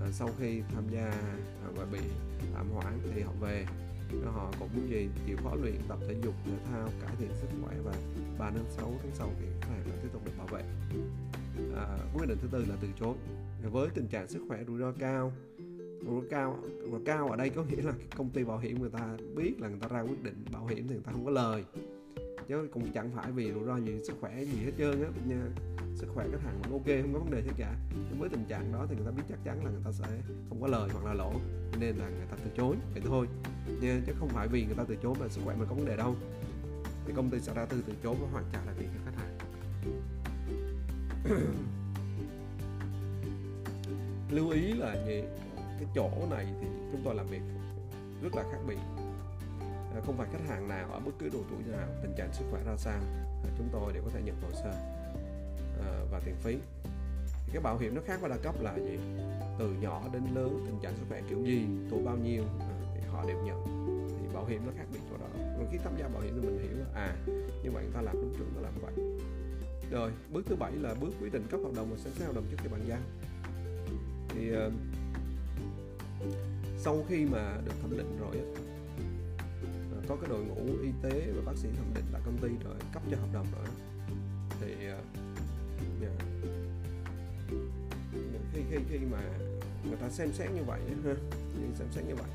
à, 0.01 0.07
sau 0.13 0.29
khi 0.39 0.63
tham 0.75 0.85
gia 0.91 1.07
à, 1.07 1.69
và 1.75 1.85
bị 1.93 1.99
tạm 2.55 2.71
hoãn 2.71 2.99
thì 3.15 3.21
họ 3.21 3.33
về. 3.41 3.67
Họ 4.25 4.53
cũng 4.61 4.91
gì 4.91 5.09
chịu 5.27 5.37
khó 5.45 5.55
luyện 5.55 5.75
tập 5.89 5.99
thể 6.09 6.15
dục 6.23 6.35
thể 6.45 6.53
thao 6.71 6.89
cải 7.03 7.15
thiện 7.19 7.29
sức 7.41 7.47
khỏe 7.65 7.75
và 7.85 7.93
3 8.39 8.51
đến 8.51 8.65
6 8.71 8.93
tháng 9.03 9.11
sau 9.15 9.31
thì 9.41 9.47
khách 9.61 9.69
hàng 9.69 9.89
lại 9.89 9.99
tiếp 10.03 10.09
tục 10.13 10.23
được 10.25 10.33
bảo 10.39 10.47
vệ. 10.47 10.63
À, 11.77 11.99
quyết 12.15 12.27
định 12.29 12.39
thứ 12.43 12.49
tư 12.51 12.65
là 12.69 12.77
từ 12.81 12.89
chối. 13.01 13.15
Với 13.73 13.89
tình 13.95 14.07
trạng 14.07 14.29
sức 14.29 14.43
khỏe 14.49 14.65
rủi 14.67 14.79
ro 14.79 14.93
cao 14.99 15.33
rủi 16.07 16.21
ro 16.21 16.29
cao 16.31 16.59
rủi 16.81 16.91
ro 16.91 16.99
cao 17.05 17.29
ở 17.29 17.37
đây 17.37 17.51
có 17.51 17.63
nghĩa 17.63 17.83
là 17.83 17.93
công 18.17 18.31
ty 18.31 18.45
bảo 18.45 18.59
hiểm 18.59 18.81
người 18.81 18.91
ta 18.91 19.17
biết 19.37 19.55
là 19.59 19.69
người 19.69 19.79
ta 19.81 19.89
ra 19.89 20.01
quyết 20.01 20.23
định 20.23 20.45
bảo 20.53 20.67
hiểm 20.67 20.89
thì 20.89 20.95
người 20.95 21.05
ta 21.05 21.13
không 21.13 21.25
có 21.25 21.31
lời. 21.31 21.65
Chứ 22.49 22.69
cũng 22.73 22.93
chẳng 22.95 23.11
phải 23.17 23.33
vì 23.33 23.53
rủi 23.53 23.65
ro 23.65 23.77
gì 23.77 24.01
sức 24.05 24.15
khỏe 24.21 24.45
gì 24.45 24.65
hết 24.65 24.73
trơn 24.79 25.03
á 25.03 25.11
sức 25.95 26.07
khỏe 26.15 26.27
khách 26.33 26.43
hàng 26.45 26.63
vẫn 26.63 26.73
ok, 26.73 26.87
không 27.03 27.13
có 27.13 27.19
vấn 27.19 27.31
đề 27.31 27.43
gì 27.43 27.51
cả. 27.59 27.75
Nhưng 27.91 28.21
với 28.21 28.29
tình 28.29 28.45
trạng 28.49 28.73
đó 28.73 28.87
thì 28.89 28.97
người 28.97 29.05
ta 29.05 29.11
biết 29.11 29.23
chắc 29.29 29.39
chắn 29.45 29.65
là 29.65 29.71
người 29.71 29.83
ta 29.85 29.93
sẽ 29.93 30.05
không 30.49 30.61
có 30.61 30.67
lời 30.67 30.89
hoặc 30.93 31.05
là 31.05 31.15
lỗ 31.15 31.33
nên 31.81 31.97
là 31.97 32.09
người 32.09 32.27
ta 32.31 32.37
từ 32.45 32.51
chối, 32.57 32.77
vậy 32.93 33.03
thôi. 33.07 33.27
Nha, 33.81 34.01
chứ 34.07 34.13
không 34.19 34.29
phải 34.29 34.49
vì 34.49 34.65
người 34.65 34.75
ta 34.75 34.85
từ 34.89 34.97
chối 35.03 35.15
mà 35.21 35.29
sức 35.29 35.41
khỏe 35.45 35.55
mình 35.57 35.69
có 35.69 35.75
vấn 35.75 35.87
đề 35.87 35.97
đâu. 35.97 36.15
Thì 37.07 37.13
công 37.17 37.31
ty 37.31 37.41
sẽ 37.41 37.55
ra 37.55 37.67
từ 37.67 37.83
từ 37.87 37.93
chối 38.03 38.15
và 38.23 38.29
hoàn 38.33 38.45
trả 38.53 38.65
lại 38.65 38.75
tiền 38.79 38.89
cho 38.95 39.01
khách 39.05 39.19
hàng. 39.23 39.39
Lưu 44.31 44.51
ý 44.51 44.73
là 44.73 45.07
gì 45.07 45.23
cái 45.57 45.89
chỗ 45.95 46.11
này 46.31 46.47
thì 46.61 46.67
chúng 46.93 47.01
tôi 47.05 47.15
làm 47.15 47.27
việc 47.27 47.43
rất 48.23 48.35
là 48.35 48.43
khác 48.43 48.59
biệt. 48.69 48.79
À, 49.95 50.01
không 50.07 50.17
phải 50.17 50.29
khách 50.33 50.49
hàng 50.49 50.69
nào 50.69 50.89
ở 50.93 51.01
bất 51.01 51.13
cứ 51.19 51.29
độ 51.29 51.39
tuổi 51.51 51.73
nào, 51.73 51.89
tình 52.03 52.15
trạng 52.17 52.33
sức 52.33 52.45
khỏe 52.51 52.65
ra 52.65 52.77
sao, 52.77 53.01
chúng 53.59 53.69
tôi 53.73 53.93
đều 53.93 54.03
có 54.03 54.11
thể 54.15 54.21
nhận 54.25 54.37
hồ 54.43 54.49
sơ. 54.53 55.04
Ờ, 55.79 56.07
và 56.11 56.21
tiền 56.25 56.35
phí. 56.41 56.59
Thì 57.47 57.53
cái 57.53 57.63
bảo 57.63 57.79
hiểm 57.79 57.95
nó 57.95 58.01
khác 58.07 58.21
với 58.21 58.31
đa 58.31 58.37
cấp 58.37 58.55
là 58.61 58.77
gì? 58.77 58.99
Từ 59.59 59.73
nhỏ 59.81 60.03
đến 60.13 60.23
lớn 60.35 60.65
tình 60.67 60.79
trạng 60.83 60.97
sức 60.97 61.05
khỏe 61.09 61.23
kiểu 61.29 61.45
gì 61.45 61.65
tuổi 61.91 62.03
bao 62.05 62.17
nhiêu 62.17 62.43
ờ, 62.61 62.67
thì 62.95 63.01
họ 63.09 63.25
đều 63.29 63.37
nhận. 63.45 63.65
Thì 64.21 64.35
bảo 64.35 64.47
hiểm 64.47 64.67
nó 64.67 64.73
khác 64.77 64.85
biệt 64.93 65.01
chỗ 65.11 65.17
đó. 65.17 65.27
Còn 65.37 65.69
khi 65.73 65.79
tham 65.85 65.93
gia 65.99 66.09
bảo 66.09 66.23
hiểm 66.23 66.39
thì 66.43 66.49
mình 66.49 66.59
hiểu 66.63 66.77
là 66.79 66.87
à 66.95 67.17
như 67.65 67.71
vậy 67.71 67.85
người 67.85 67.95
ta 67.95 68.01
làm 68.03 68.17
đúng 68.17 68.35
chuẩn 68.39 68.53
nó 68.55 68.61
làm 68.61 68.73
vậy. 68.83 68.93
Rồi 69.91 70.11
bước 70.33 70.43
thứ 70.47 70.57
bảy 70.57 70.73
là 70.73 70.95
bước 70.95 71.11
quyết 71.21 71.33
định 71.33 71.47
cấp 71.51 71.61
hợp 71.65 71.73
đồng 71.77 71.91
và 71.91 71.97
xem 71.97 72.13
xét 72.13 72.27
hợp 72.27 72.35
đồng 72.35 72.45
trước 72.51 72.57
khi 72.63 72.69
bàn 72.69 72.85
giao. 72.89 72.99
Thì 74.29 74.53
uh, 74.53 74.73
sau 76.79 77.05
khi 77.09 77.25
mà 77.25 77.57
được 77.65 77.73
thẩm 77.83 77.97
định 77.97 78.19
rồi 78.21 78.37
uh, 79.99 80.09
có 80.09 80.17
cái 80.17 80.31
đội 80.31 80.45
ngũ 80.45 80.83
y 80.83 80.91
tế 81.03 81.33
và 81.37 81.43
bác 81.47 81.57
sĩ 81.57 81.69
thẩm 81.77 81.87
định 81.95 82.05
tại 82.13 82.23
công 82.25 82.39
ty 82.39 82.49
rồi 82.65 82.75
cấp 82.93 83.03
cho 83.11 83.17
hợp 83.17 83.29
đồng 83.33 83.47
rồi 83.57 83.67
thì 84.61 84.75
thì 84.79 84.93
uh, 84.93 85.24
khi 88.75 88.99
khi 88.99 89.07
mà 89.13 89.21
người 89.89 89.97
ta 89.97 90.09
xem 90.09 90.33
xét 90.33 90.51
như 90.55 90.63
vậy 90.67 90.81
ha 91.05 91.15
xem 91.75 91.89
xét 91.91 92.05
như 92.09 92.15
vậy 92.15 92.31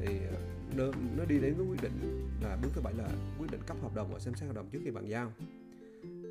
thì 0.00 0.18
ờ, 0.30 0.36
nó, 0.76 0.84
nó 1.16 1.24
đi 1.24 1.38
đến 1.38 1.54
với 1.54 1.66
quyết 1.66 1.82
định 1.82 2.28
là 2.42 2.58
bước 2.62 2.68
thứ 2.74 2.80
bảy 2.80 2.94
là 2.94 3.08
quyết 3.38 3.50
định 3.50 3.60
cấp 3.66 3.76
hợp 3.82 3.94
đồng 3.94 4.12
và 4.12 4.18
xem 4.18 4.34
xét 4.34 4.46
hợp 4.46 4.54
đồng 4.54 4.66
trước 4.72 4.78
khi 4.84 4.90
bàn 4.90 5.08
giao. 5.08 5.32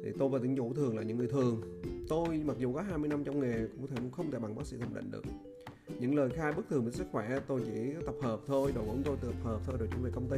Thì 0.03 0.11
tôi 0.19 0.29
và 0.29 0.39
tuyển 0.41 0.55
chủ 0.55 0.73
thường 0.73 0.97
là 0.97 1.03
những 1.03 1.17
người 1.17 1.27
thường. 1.27 1.81
Tôi 2.09 2.41
mặc 2.45 2.57
dù 2.57 2.73
có 2.73 2.81
20 2.81 3.09
năm 3.09 3.23
trong 3.23 3.39
nghề 3.39 3.67
cũng 3.67 3.87
thể 3.87 3.95
không 4.11 4.31
thể 4.31 4.39
bằng 4.39 4.55
bác 4.55 4.65
sĩ 4.65 4.77
thẩm 4.77 4.93
định 4.93 5.11
được. 5.11 5.23
Những 5.99 6.15
lời 6.15 6.29
khai 6.35 6.53
bất 6.53 6.69
thường 6.69 6.85
về 6.85 6.91
sức 6.91 7.07
khỏe 7.11 7.39
tôi 7.47 7.61
chỉ 7.65 7.93
tập 8.05 8.15
hợp 8.21 8.39
thôi 8.47 8.71
đội 8.75 8.85
ngũ 8.85 8.93
tôi 9.05 9.17
tập 9.21 9.35
hợp 9.43 9.59
thôi 9.65 9.75
rồi 9.79 9.87
chuyển 9.91 10.03
về 10.03 10.11
công 10.13 10.29
ty. 10.29 10.37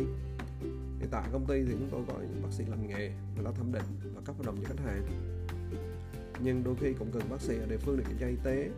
Thì 1.00 1.08
tại 1.12 1.30
công 1.32 1.46
ty 1.46 1.64
thì 1.68 1.72
chúng 1.72 1.90
tôi 1.92 2.02
gọi 2.08 2.22
những 2.22 2.42
bác 2.44 2.52
sĩ 2.52 2.64
làm 2.70 2.88
nghề 2.88 3.12
người 3.36 3.46
ta 3.46 3.52
thẩm 3.52 3.72
định 3.72 4.14
và 4.16 4.22
cấp 4.26 4.36
hợp 4.38 4.46
đồng 4.46 4.58
cho 4.62 4.68
khách 4.68 4.84
hàng. 4.86 5.04
Nhưng 6.44 6.64
đôi 6.64 6.76
khi 6.80 6.94
cũng 7.00 7.12
cần 7.14 7.24
bác 7.30 7.42
sĩ 7.42 7.58
ở 7.58 7.66
địa 7.70 7.78
phương 7.78 7.98
để 7.98 8.04
kiểm 8.08 8.18
tra 8.20 8.28
y 8.28 8.38
tế 8.44 8.70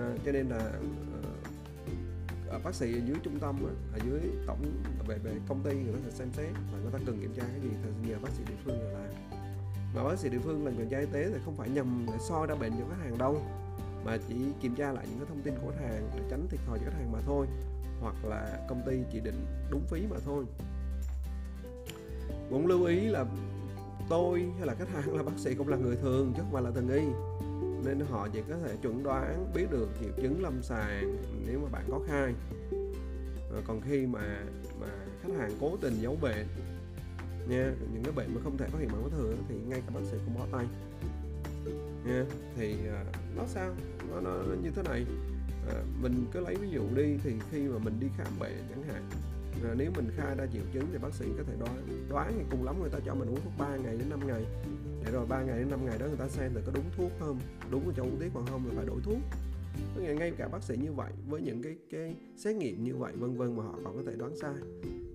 à, 0.00 0.16
cho 0.24 0.32
nên 0.32 0.48
là 0.48 0.72
ở 2.48 2.58
bác 2.64 2.74
sĩ 2.74 2.92
ở 2.92 3.00
dưới 3.06 3.16
trung 3.22 3.38
tâm 3.38 3.56
ở 3.92 3.98
dưới 4.06 4.20
tổng 4.46 4.64
về 5.06 5.18
về 5.18 5.32
công 5.48 5.62
ty 5.62 5.74
người 5.74 5.92
ta 5.92 5.98
sẽ 6.04 6.10
xem 6.10 6.28
xét 6.32 6.52
và 6.72 6.78
người 6.82 6.92
ta 6.92 6.98
cần 7.06 7.20
kiểm 7.20 7.34
tra 7.36 7.42
cái 7.42 7.60
gì 7.60 7.68
thì 7.82 8.08
nhờ 8.08 8.16
bác 8.22 8.30
sĩ 8.30 8.42
địa 8.48 8.54
phương 8.64 8.78
để 8.78 8.92
làm. 8.92 9.40
Mà 9.94 10.04
bác 10.04 10.18
sĩ 10.18 10.28
địa 10.28 10.38
phương 10.38 10.64
làm 10.64 10.76
kiểm 10.76 10.88
tra 10.90 10.98
y 10.98 11.06
tế 11.12 11.30
thì 11.32 11.38
không 11.44 11.56
phải 11.56 11.68
nhằm 11.68 12.06
để 12.06 12.18
soi 12.28 12.46
ra 12.46 12.54
bệnh 12.54 12.72
cho 12.72 12.84
khách 12.90 13.04
hàng 13.04 13.18
đâu 13.18 13.42
mà 14.04 14.18
chỉ 14.28 14.34
kiểm 14.60 14.74
tra 14.74 14.92
lại 14.92 15.06
những 15.08 15.18
cái 15.18 15.26
thông 15.28 15.42
tin 15.42 15.54
của 15.62 15.70
khách 15.70 15.84
hàng 15.84 16.10
để 16.16 16.22
tránh 16.30 16.46
thiệt 16.50 16.60
thòi 16.66 16.78
cho 16.78 16.84
khách 16.84 16.98
hàng 16.98 17.12
mà 17.12 17.18
thôi 17.26 17.46
hoặc 18.00 18.14
là 18.24 18.66
công 18.68 18.82
ty 18.86 18.98
chỉ 19.12 19.20
định 19.20 19.46
đúng 19.70 19.82
phí 19.90 20.06
mà 20.10 20.16
thôi. 20.24 20.44
Cũng 22.50 22.66
lưu 22.66 22.84
ý 22.84 23.00
là 23.00 23.24
tôi 24.08 24.44
hay 24.58 24.66
là 24.66 24.74
khách 24.74 24.88
hàng 24.88 25.16
là 25.16 25.22
bác 25.22 25.38
sĩ 25.38 25.54
cũng 25.54 25.68
là 25.68 25.76
người 25.76 25.96
thường 25.96 26.32
chứ 26.36 26.42
không 26.42 26.52
phải 26.52 26.62
là 26.62 26.70
thần 26.70 26.88
y 26.88 27.29
nên 27.84 28.00
họ 28.00 28.28
chỉ 28.32 28.42
có 28.48 28.56
thể 28.58 28.76
chuẩn 28.82 29.02
đoán 29.02 29.52
biết 29.54 29.66
được 29.70 29.88
triệu 30.00 30.10
chứng 30.22 30.42
lâm 30.42 30.62
sàng 30.62 31.16
nếu 31.46 31.60
mà 31.60 31.68
bạn 31.72 31.84
có 31.90 32.00
khai 32.06 32.34
ờ, 33.50 33.62
còn 33.66 33.80
khi 33.80 34.06
mà 34.06 34.44
mà 34.80 34.88
khách 35.22 35.32
hàng 35.38 35.50
cố 35.60 35.76
tình 35.80 35.94
giấu 36.00 36.16
bệnh 36.22 36.46
nha 37.48 37.72
những 37.92 38.02
cái 38.04 38.12
bệnh 38.12 38.34
mà 38.34 38.40
không 38.44 38.56
thể 38.56 38.66
phát 38.68 38.78
hiện 38.80 38.88
bằng 38.92 39.02
mắt 39.02 39.08
thường 39.10 39.36
thì 39.48 39.54
ngay 39.68 39.82
cả 39.86 39.92
bác 39.94 40.00
sĩ 40.10 40.16
cũng 40.24 40.38
bỏ 40.38 40.46
tay. 40.52 40.66
Nha 42.06 42.24
thì 42.56 42.76
ờ, 42.88 43.04
nó 43.36 43.42
sao? 43.46 43.74
Nó, 44.10 44.20
nó, 44.20 44.30
nó 44.42 44.54
như 44.62 44.70
thế 44.76 44.82
này. 44.82 45.06
À, 45.68 45.82
mình 46.02 46.26
cứ 46.32 46.40
lấy 46.40 46.54
ví 46.54 46.68
dụ 46.70 46.82
đi 46.94 47.16
thì 47.24 47.32
khi 47.50 47.68
mà 47.68 47.78
mình 47.78 48.00
đi 48.00 48.06
khám 48.16 48.38
bệnh 48.38 48.62
chẳng 48.70 48.82
hạn 48.82 49.02
nếu 49.76 49.90
mình 49.96 50.10
khai 50.16 50.34
ra 50.36 50.46
triệu 50.52 50.62
chứng 50.72 50.86
thì 50.92 50.98
bác 50.98 51.14
sĩ 51.14 51.26
có 51.38 51.44
thể 51.46 51.52
đoán 51.60 52.06
đoán 52.10 52.32
thì 52.38 52.44
cùng 52.50 52.64
lắm 52.64 52.80
người 52.80 52.90
ta 52.90 52.98
cho 53.06 53.14
mình 53.14 53.28
uống 53.28 53.40
thuốc 53.44 53.52
3 53.58 53.76
ngày 53.76 53.96
đến 53.96 54.10
5 54.10 54.26
ngày 54.26 54.44
để 55.04 55.12
rồi 55.12 55.26
3 55.26 55.42
ngày 55.42 55.58
đến 55.58 55.70
5 55.70 55.86
ngày 55.86 55.98
đó 55.98 56.06
người 56.06 56.16
ta 56.16 56.28
xem 56.28 56.54
là 56.54 56.60
có 56.66 56.72
đúng 56.74 56.84
thuốc 56.96 57.12
không? 57.20 57.40
Đúng 57.70 57.92
cho 57.96 58.02
uống 58.02 58.16
tiếp 58.20 58.30
còn 58.34 58.46
không 58.46 58.66
là 58.66 58.72
phải 58.76 58.86
đổi 58.86 59.00
thuốc. 59.04 59.18
Có 59.94 60.02
nghĩa 60.02 60.14
ngay 60.14 60.32
cả 60.38 60.48
bác 60.48 60.62
sĩ 60.62 60.76
như 60.76 60.92
vậy, 60.92 61.12
với 61.28 61.40
những 61.42 61.62
cái 61.62 61.76
cái 61.90 62.14
xét 62.36 62.56
nghiệm 62.56 62.84
như 62.84 62.96
vậy, 62.96 63.12
vân 63.16 63.36
vân 63.36 63.56
mà 63.56 63.62
họ 63.62 63.74
còn 63.84 63.96
có 63.96 64.02
thể 64.06 64.16
đoán 64.16 64.36
sai. 64.36 64.54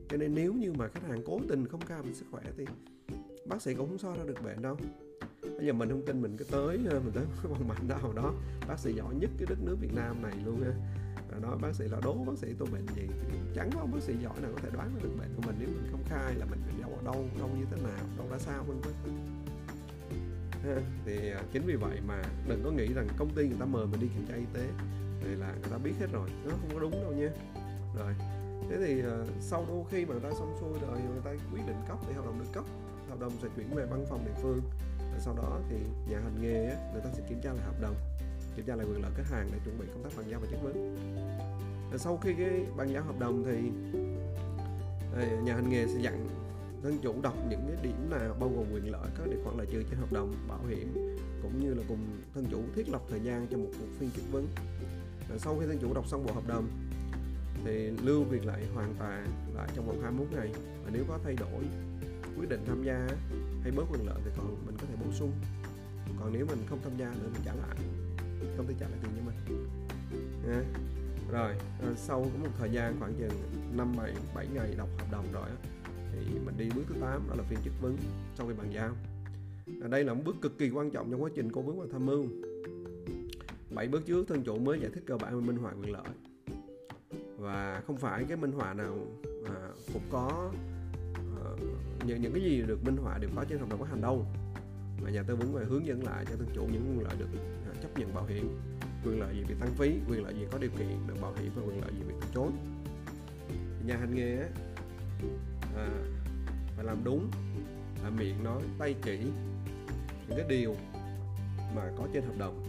Cho 0.10 0.18
nên 0.18 0.36
nếu 0.36 0.54
như 0.54 0.74
mà 0.74 0.88
khách 0.88 1.04
hàng 1.08 1.22
cố 1.26 1.40
tình 1.50 1.68
không 1.68 1.82
cao 1.88 2.04
về 2.04 2.14
sức 2.14 2.26
khỏe 2.32 2.44
thì 2.58 2.66
bác 3.46 3.62
sĩ 3.62 3.74
cũng 3.74 3.90
không 3.90 3.98
so 3.98 4.16
ra 4.16 4.24
được 4.26 4.44
bệnh 4.44 4.62
đâu. 4.62 4.78
Bây 5.42 5.66
giờ 5.66 5.74
mình 5.74 5.90
không 5.90 6.06
tin 6.06 6.22
mình 6.22 6.38
cứ 6.38 6.46
tới 6.46 6.80
ờ, 6.90 7.00
mình 7.00 7.12
tới 7.16 7.26
cái 7.44 7.52
vòng 7.52 7.68
mạnh 7.68 7.88
nào 7.88 8.14
đó 8.16 8.34
bác 8.68 8.80
sĩ 8.80 8.94
giỏi 8.94 9.16
nhất 9.16 9.30
cái 9.38 9.46
đất 9.50 9.58
nước 9.64 9.76
Việt 9.82 9.94
Nam 9.94 10.22
này 10.22 10.34
luôn 10.46 10.62
ha 10.62 10.72
rồi 11.32 11.42
nói 11.42 11.58
bác 11.62 11.76
sĩ 11.76 11.86
là 11.88 12.00
đố 12.04 12.14
bác 12.14 12.38
sĩ 12.38 12.48
tôi 12.60 12.68
bệnh 12.72 12.86
gì? 12.96 13.08
Chẳng 13.56 13.70
có 13.74 13.86
bác 13.94 14.02
sĩ 14.02 14.14
giỏi 14.24 14.42
nào 14.42 14.52
có 14.56 14.60
thể 14.64 14.70
đoán 14.74 14.92
được 15.04 15.10
bệnh 15.20 15.30
của 15.36 15.42
mình 15.46 15.56
nếu 15.60 15.68
mình 15.68 15.92
không 15.92 16.04
khai 16.06 16.36
là 16.36 16.46
mình 16.46 16.60
bị 16.68 16.82
đau 16.82 16.90
ở 16.90 17.04
đâu 17.06 17.26
đau 17.40 17.50
như 17.60 17.66
thế 17.72 17.82
nào, 17.84 18.06
đau 18.18 18.28
ra 18.32 18.38
sao, 18.38 18.64
vân 18.64 18.78
vân 18.82 18.94
thì 21.06 21.32
à, 21.32 21.42
chính 21.54 21.64
vì 21.66 21.76
vậy 21.76 21.98
mà 22.08 22.22
đừng 22.48 22.62
có 22.64 22.72
nghĩ 22.72 22.94
rằng 22.94 23.08
công 23.18 23.30
ty 23.30 23.48
người 23.48 23.58
ta 23.60 23.66
mời 23.66 23.88
mình 23.88 24.00
đi 24.02 24.08
kiểm 24.08 24.26
tra 24.30 24.36
y 24.36 24.46
tế 24.54 24.68
thì 25.22 25.36
là 25.36 25.52
người 25.62 25.72
ta 25.72 25.78
biết 25.78 25.94
hết 26.00 26.08
rồi 26.12 26.30
nó 26.44 26.52
không 26.52 26.70
có 26.74 26.80
đúng 26.80 26.92
đâu 26.92 27.12
nha. 27.12 27.30
Rồi 27.98 28.14
thế 28.70 28.78
thì 28.86 29.02
uh, 29.02 29.28
sau 29.42 29.66
đôi 29.68 29.84
khi 29.92 30.06
mà 30.06 30.12
người 30.14 30.24
ta 30.24 30.30
xong 30.40 30.58
xuôi 30.62 30.74
rồi 30.82 31.00
người 31.00 31.22
ta 31.24 31.32
quyết 31.54 31.62
định 31.68 31.78
cấp 31.88 31.98
thì 32.08 32.14
hợp 32.14 32.26
đồng 32.26 32.40
được 32.40 32.50
cấp 32.54 32.64
hợp 33.10 33.20
đồng 33.20 33.32
sẽ 33.42 33.48
chuyển 33.56 33.76
về 33.76 33.86
văn 33.86 34.06
phòng 34.10 34.26
địa 34.26 34.42
phương. 34.42 34.62
Và 34.98 35.20
sau 35.20 35.36
đó 35.36 35.60
thì 35.70 35.76
nhà 36.10 36.20
hành 36.20 36.42
nghề 36.42 36.66
á, 36.66 36.76
người 36.94 37.02
ta 37.02 37.10
sẽ 37.14 37.24
kiểm 37.30 37.42
tra 37.44 37.54
lại 37.54 37.66
hợp 37.66 37.82
đồng 37.82 37.96
kiểm 38.56 38.66
tra 38.66 38.76
lại 38.76 38.86
quyền 38.90 39.02
lợi 39.02 39.12
khách 39.16 39.30
hàng 39.32 39.50
để 39.52 39.60
chuẩn 39.66 39.80
bị 39.80 39.86
công 39.94 40.04
tác 40.04 40.10
bàn 40.18 40.26
giao 40.30 40.40
và 40.40 40.48
chất 40.52 40.60
vấn. 40.64 40.96
Và 41.92 41.98
sau 41.98 42.18
khi 42.18 42.34
cái 42.34 42.66
bàn 42.78 42.94
giao 42.94 43.04
hợp 43.04 43.20
đồng 43.20 43.44
thì 43.46 43.72
à, 45.16 45.42
nhà 45.44 45.56
hành 45.56 45.70
nghề 45.70 45.88
sẽ 45.88 46.00
dặn 46.02 46.28
thân 46.86 47.00
chủ 47.02 47.22
đọc 47.22 47.34
những 47.50 47.62
cái 47.68 47.84
điểm 47.84 48.10
nào 48.10 48.36
bao 48.40 48.50
gồm 48.50 48.66
quyền 48.74 48.92
lợi 48.92 49.10
các 49.18 49.28
điều 49.30 49.40
khoản 49.44 49.58
lợi 49.58 49.68
trừ 49.72 49.84
trên 49.90 50.00
hợp 50.00 50.14
đồng, 50.14 50.34
bảo 50.48 50.66
hiểm, 50.70 50.94
cũng 51.42 51.64
như 51.64 51.74
là 51.74 51.84
cùng 51.88 52.00
thân 52.34 52.46
chủ 52.52 52.62
thiết 52.76 52.90
lập 52.90 53.02
thời 53.10 53.20
gian 53.20 53.48
cho 53.52 53.58
một 53.58 53.70
cuộc 53.80 53.88
phiên 54.00 54.10
chất 54.16 54.22
vấn. 54.32 54.48
Và 55.30 55.38
sau 55.38 55.58
khi 55.60 55.66
thân 55.68 55.78
chủ 55.82 55.94
đọc 55.94 56.08
xong 56.08 56.26
bộ 56.26 56.34
hợp 56.34 56.48
đồng, 56.48 56.68
thì 57.66 57.90
lưu 58.04 58.24
việc 58.24 58.46
lại 58.46 58.66
hoàn 58.74 58.94
toàn 59.00 59.28
lại 59.56 59.70
trong 59.76 59.88
vòng 59.88 60.02
21 60.02 60.28
ngày. 60.32 60.52
Và 60.84 60.92
nếu 60.94 61.04
có 61.08 61.20
thay 61.24 61.36
đổi, 61.40 61.64
quyết 62.40 62.50
định 62.50 62.62
tham 62.68 62.84
gia 62.84 63.08
hay 63.62 63.72
bớt 63.76 63.84
quyền 63.92 64.08
lợi 64.08 64.20
thì 64.26 64.32
còn 64.38 64.66
mình 64.66 64.76
có 64.78 64.86
thể 64.90 64.96
bổ 65.06 65.12
sung. 65.12 65.32
Còn 66.20 66.34
nếu 66.34 66.46
mình 66.46 66.60
không 66.70 66.80
tham 66.84 66.98
gia 66.98 67.06
nữa 67.06 67.30
mình 67.34 67.42
trả 67.46 67.54
lại. 67.54 67.78
Công 68.58 68.68
ty 68.68 68.74
trả 68.80 68.88
lại 68.88 69.00
tiền 69.04 69.12
cho 69.18 69.24
mình. 69.26 69.68
Nha. 70.48 70.64
Rồi 71.32 71.54
à, 71.82 71.90
sau 71.96 72.22
có 72.22 72.40
một 72.44 72.52
thời 72.60 72.72
gian 72.72 72.96
khoảng 73.00 73.14
chừng 73.14 73.32
năm 73.78 73.96
bảy 73.98 74.14
bảy 74.36 74.48
ngày 74.54 74.76
đọc 74.78 74.90
hợp 74.98 75.08
đồng 75.12 75.26
rồi 75.32 75.50
á 75.50 75.75
thứ 76.96 77.02
8 77.02 77.28
đó 77.30 77.36
là 77.38 77.44
phiên 77.44 77.60
chất 77.64 77.74
vấn 77.82 77.98
sau 78.36 78.48
khi 78.48 78.54
bàn 78.54 78.72
giao. 78.74 78.92
À, 79.82 79.88
đây 79.88 80.04
là 80.04 80.14
một 80.14 80.22
bước 80.26 80.36
cực 80.42 80.58
kỳ 80.58 80.70
quan 80.70 80.92
trọng 80.92 81.12
trong 81.12 81.24
quá 81.24 81.30
trình 81.36 81.52
cố 81.52 81.62
vấn 81.62 81.80
và 81.80 81.86
tham 81.92 82.06
mưu. 82.06 82.26
Bảy 83.70 83.88
bước 83.88 84.06
trước 84.06 84.28
thân 84.28 84.44
chủ 84.44 84.60
mới 84.60 84.80
giải 84.80 84.92
thích 84.94 85.04
cơ 85.08 85.18
bản 85.18 85.36
về 85.36 85.48
minh 85.48 85.58
họa 85.58 85.74
quyền 85.82 85.92
lợi. 85.92 86.08
Và 87.38 87.82
không 87.88 87.98
phải 87.98 88.26
cái 88.28 88.38
minh 88.38 88.52
họa 88.52 88.74
nào 88.74 88.98
à, 89.46 89.56
cũng 89.94 90.02
có 90.12 90.52
à, 91.16 91.50
những 92.06 92.22
những 92.22 92.34
cái 92.34 92.44
gì 92.44 92.64
được 92.68 92.84
minh 92.86 92.98
họa 92.98 93.18
đều 93.18 93.30
có 93.36 93.46
trên 93.50 93.60
hợp 93.60 93.70
đồng 93.70 93.80
có 93.80 93.86
hành 93.86 94.02
đâu. 94.02 94.26
Mà 95.04 95.10
nhà 95.10 95.24
tư 95.24 95.36
vấn 95.36 95.54
phải 95.54 95.66
hướng 95.66 95.86
dẫn 95.86 96.04
lại 96.04 96.26
cho 96.30 96.36
thân 96.36 96.48
chủ 96.56 96.68
những 96.72 96.96
quyền 96.98 97.08
lợi 97.08 97.16
được 97.20 97.28
à, 97.66 97.74
chấp 97.82 98.00
nhận 98.00 98.14
bảo 98.14 98.26
hiểm 98.26 98.58
quyền 99.06 99.20
lợi 99.20 99.36
gì 99.36 99.44
bị 99.48 99.56
tăng 99.60 99.76
phí 99.76 100.00
quyền 100.10 100.24
lợi 100.24 100.34
gì 100.34 100.48
có 100.52 100.58
điều 100.58 100.70
kiện 100.78 101.08
được 101.08 101.16
bảo 101.22 101.34
hiểm 101.40 101.52
và 101.56 101.62
quyền 101.68 101.82
lợi 101.82 101.92
gì 101.98 102.04
bị 102.08 102.14
từ 102.22 102.28
chối. 102.34 102.52
Nhà 103.86 103.98
hành 103.98 104.16
nghề 104.16 104.38
á, 104.38 104.48
à, 105.76 105.90
phải 106.76 106.86
làm 106.86 107.04
đúng. 107.04 107.32
À, 108.04 108.10
miệng 108.10 108.44
nói 108.44 108.62
tay 108.80 108.96
chỉ 109.04 109.18
những 110.28 110.38
cái 110.38 110.46
điều 110.50 110.76
mà 111.76 111.92
có 111.98 112.08
trên 112.14 112.24
hợp 112.24 112.38
đồng. 112.38 112.64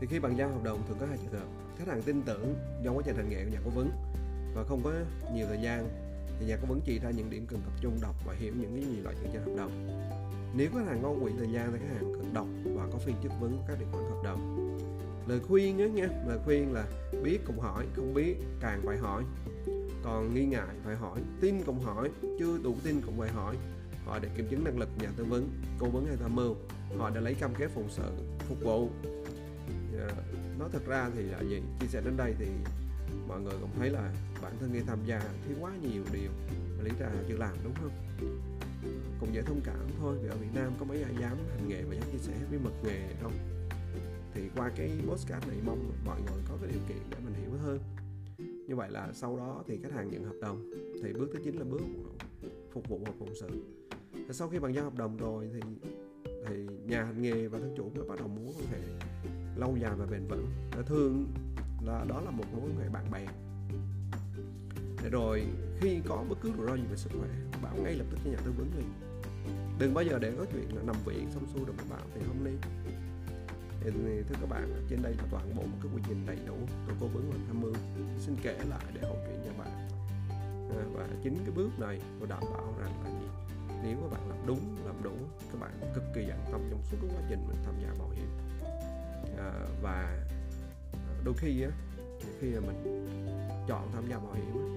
Thì 0.00 0.06
khi 0.06 0.18
bàn 0.18 0.36
giao 0.38 0.48
hợp 0.48 0.64
đồng 0.64 0.82
thường 0.88 0.96
có 1.00 1.06
hai 1.06 1.18
trường 1.18 1.40
hợp 1.40 1.46
khách 1.78 1.88
hàng 1.88 2.02
tin 2.02 2.22
tưởng 2.22 2.54
do 2.82 2.92
quá 2.92 3.02
trình 3.06 3.16
hành 3.16 3.28
nghề 3.28 3.44
của 3.44 3.50
nhà 3.50 3.58
cố 3.64 3.70
vấn 3.70 3.90
và 4.54 4.64
không 4.64 4.80
có 4.84 4.92
nhiều 5.34 5.46
thời 5.46 5.60
gian 5.62 5.88
thì 6.40 6.46
nhà 6.46 6.56
cố 6.60 6.66
vấn 6.66 6.80
chỉ 6.84 6.98
ra 6.98 7.10
những 7.10 7.30
điểm 7.30 7.46
cần 7.48 7.60
tập 7.64 7.72
trung 7.80 7.98
đọc 8.02 8.14
và 8.26 8.34
hiểu 8.38 8.52
những 8.60 8.76
cái 8.76 8.84
gì 8.84 9.00
loại 9.00 9.16
chuyện 9.20 9.30
trên 9.32 9.42
hợp 9.42 9.52
đồng. 9.56 9.88
Nếu 10.54 10.70
khách 10.74 10.86
hàng 10.86 11.02
ngon 11.02 11.20
quỹ 11.22 11.32
thời 11.38 11.48
gian 11.52 11.72
thì 11.72 11.78
khách 11.78 11.94
hàng 11.94 12.12
cần 12.12 12.34
đọc 12.34 12.46
và 12.74 12.88
có 12.92 12.98
phiên 12.98 13.16
chất 13.22 13.32
vấn 13.40 13.58
các 13.68 13.78
điều 13.78 13.88
khoản 13.92 14.04
hợp 14.04 14.22
đồng. 14.24 14.78
Lời 15.26 15.40
khuyên 15.48 15.78
á 15.78 15.86
nha 15.86 16.08
lời 16.26 16.38
khuyên 16.44 16.72
là 16.72 16.84
biết 17.22 17.38
cùng 17.46 17.60
hỏi 17.60 17.86
không 17.96 18.14
biết 18.14 18.34
càng 18.60 18.82
phải 18.86 18.96
hỏi 18.96 19.24
còn 20.08 20.34
nghi 20.34 20.46
ngại 20.46 20.76
phải 20.84 20.96
hỏi, 20.96 21.20
tin 21.40 21.62
cũng 21.66 21.80
hỏi 21.80 22.10
chưa 22.38 22.58
đủ 22.58 22.74
tin 22.84 23.00
cũng 23.00 23.18
phải 23.18 23.30
hỏi. 23.30 23.56
Họ 24.04 24.18
để 24.18 24.28
kiểm 24.36 24.46
chứng 24.50 24.64
năng 24.64 24.78
lực 24.78 24.88
nhà 24.98 25.08
tư 25.16 25.24
vấn, 25.24 25.50
cố 25.78 25.88
vấn 25.88 26.06
hay 26.06 26.16
tham 26.16 26.36
mưu. 26.36 26.56
Họ 26.98 27.10
đã 27.10 27.20
lấy 27.20 27.34
cam 27.34 27.54
kết 27.54 27.70
phụng 27.74 27.88
sự, 27.90 28.12
phục 28.48 28.58
vụ. 28.60 28.90
Dạ, 29.92 30.08
nói 30.58 30.68
thật 30.72 30.86
ra 30.86 31.10
thì 31.14 31.22
là 31.22 31.40
gì 31.40 31.62
chia 31.80 31.86
sẻ 31.86 32.00
đến 32.04 32.16
đây 32.16 32.34
thì 32.38 32.46
mọi 33.28 33.40
người 33.40 33.54
cũng 33.60 33.70
thấy 33.78 33.90
là 33.90 34.12
bản 34.42 34.52
thân 34.60 34.70
khi 34.72 34.80
tham 34.86 34.98
gia 35.06 35.20
thì 35.48 35.54
quá 35.60 35.72
nhiều 35.82 36.02
điều 36.12 36.30
mà 36.78 36.84
lý 36.84 36.90
ra 36.98 37.10
chưa 37.28 37.36
làm, 37.36 37.56
đúng 37.64 37.74
không? 37.74 37.90
Cũng 39.20 39.34
dễ 39.34 39.42
thông 39.42 39.60
cảm 39.64 39.88
thôi, 40.00 40.18
vì 40.22 40.28
ở 40.28 40.36
Việt 40.36 40.54
Nam 40.54 40.72
có 40.78 40.84
mấy 40.84 41.02
ai 41.02 41.12
dám 41.20 41.36
hành 41.50 41.68
nghề 41.68 41.82
và 41.82 41.94
dám 41.94 42.04
chia 42.12 42.18
sẻ 42.18 42.32
bí 42.50 42.58
mật 42.58 42.84
nghề 42.84 43.08
không? 43.22 43.32
Thì 44.34 44.42
qua 44.56 44.70
cái 44.76 44.90
postcard 45.08 45.48
này 45.48 45.56
mong 45.64 45.92
mọi 46.04 46.20
người 46.20 46.42
có 46.48 46.54
cái 46.60 46.70
điều 46.72 46.82
kiện 46.88 47.10
để 47.10 47.16
mình 47.24 47.34
hiểu 47.34 47.50
hơn 47.62 47.97
như 48.68 48.76
vậy 48.76 48.90
là 48.90 49.12
sau 49.12 49.36
đó 49.36 49.62
thì 49.66 49.78
khách 49.82 49.92
hàng 49.92 50.10
nhận 50.10 50.24
hợp 50.24 50.36
đồng, 50.40 50.70
thì 51.02 51.12
bước 51.12 51.30
thứ 51.32 51.38
chín 51.44 51.54
là 51.56 51.64
bước 51.64 51.80
phục 52.72 52.88
vụ 52.88 53.00
hoặc 53.04 53.14
phụng 53.18 53.34
sự. 53.40 53.48
Thì 54.12 54.32
sau 54.32 54.48
khi 54.48 54.58
bàn 54.58 54.74
giao 54.74 54.84
hợp 54.84 54.94
đồng 54.94 55.16
rồi 55.16 55.50
thì 55.52 55.60
thì 56.46 56.66
nhà 56.86 57.04
hành 57.04 57.22
nghề 57.22 57.48
và 57.48 57.58
thân 57.58 57.74
chủ 57.76 57.90
mới 57.94 58.08
bắt 58.08 58.18
đầu 58.18 58.28
muốn 58.28 58.46
quan 58.46 58.66
hệ 58.70 58.78
lâu 59.56 59.76
dài 59.76 59.92
và 59.98 60.06
bền 60.06 60.26
vững. 60.28 60.46
Và 60.76 60.82
thường 60.82 61.26
là 61.86 62.04
đó 62.08 62.20
là 62.20 62.30
một 62.30 62.44
mối 62.52 62.60
quan 62.64 62.76
hệ 62.78 62.88
bạn 62.88 63.10
bè. 63.12 63.26
Để 65.02 65.10
rồi 65.10 65.42
khi 65.80 66.00
có 66.08 66.24
bất 66.28 66.38
cứ 66.40 66.50
rủi 66.56 66.66
ro 66.66 66.76
gì 66.76 66.82
về 66.90 66.96
sức 66.96 67.10
khỏe, 67.18 67.28
bảo 67.62 67.76
ngay 67.84 67.94
lập 67.94 68.04
tức 68.10 68.18
cho 68.24 68.30
nhà 68.30 68.38
tư 68.44 68.52
vấn 68.58 68.70
liền. 68.76 68.86
Đừng 69.78 69.94
bao 69.94 70.04
giờ 70.04 70.18
để 70.18 70.32
có 70.38 70.44
chuyện 70.52 70.76
là 70.76 70.82
nằm 70.82 70.96
viện 71.06 71.26
xong 71.30 71.46
xuôi 71.54 71.64
rồi 71.66 71.76
mới 71.76 71.86
bảo 71.90 72.06
thì 72.14 72.20
không 72.26 72.44
nên 72.44 72.56
thì 73.80 73.90
thưa 74.28 74.34
các 74.40 74.48
bạn 74.48 74.86
trên 74.90 75.02
đây 75.02 75.14
là 75.18 75.24
toàn 75.30 75.54
bộ 75.56 75.62
một 75.62 75.78
cái 75.82 75.92
quy 75.94 76.02
trình 76.08 76.26
đầy 76.26 76.38
đủ. 76.46 76.56
Tôi 76.86 76.96
cố 77.00 77.06
vấn 77.06 77.30
và 77.30 77.36
tham 77.46 77.60
mưu. 77.60 77.72
Xin 78.18 78.36
kể 78.42 78.58
lại 78.68 78.84
để 78.94 79.00
hỗ 79.08 79.14
trợ 79.14 79.32
cho 79.44 79.52
bạn. 79.58 79.88
À, 80.70 80.82
và 80.92 81.08
chính 81.22 81.36
cái 81.36 81.50
bước 81.56 81.70
này 81.78 82.00
tôi 82.18 82.28
đảm 82.28 82.42
bảo 82.52 82.74
rằng 82.80 83.04
là 83.04 83.10
gì? 83.10 83.26
Nếu 83.82 83.96
các 84.02 84.10
bạn 84.10 84.28
làm 84.28 84.46
đúng 84.46 84.76
làm 84.86 85.02
đủ 85.02 85.12
các 85.52 85.60
bạn 85.60 85.70
cực 85.94 86.04
kỳ 86.14 86.28
an 86.28 86.44
tâm 86.52 86.60
trong 86.70 86.80
suốt 86.90 86.96
cái 87.02 87.10
quá 87.16 87.22
trình 87.28 87.38
mình 87.48 87.56
tham 87.64 87.74
gia 87.82 87.88
bảo 87.98 88.10
hiểm. 88.10 88.28
À, 89.38 89.52
và 89.82 90.26
đôi 91.24 91.34
khi 91.38 91.62
á 91.62 91.70
khi 92.40 92.48
mà 92.54 92.60
mình 92.60 93.06
chọn 93.68 93.88
tham 93.92 94.04
gia 94.10 94.18
bảo 94.18 94.34
hiểm 94.34 94.76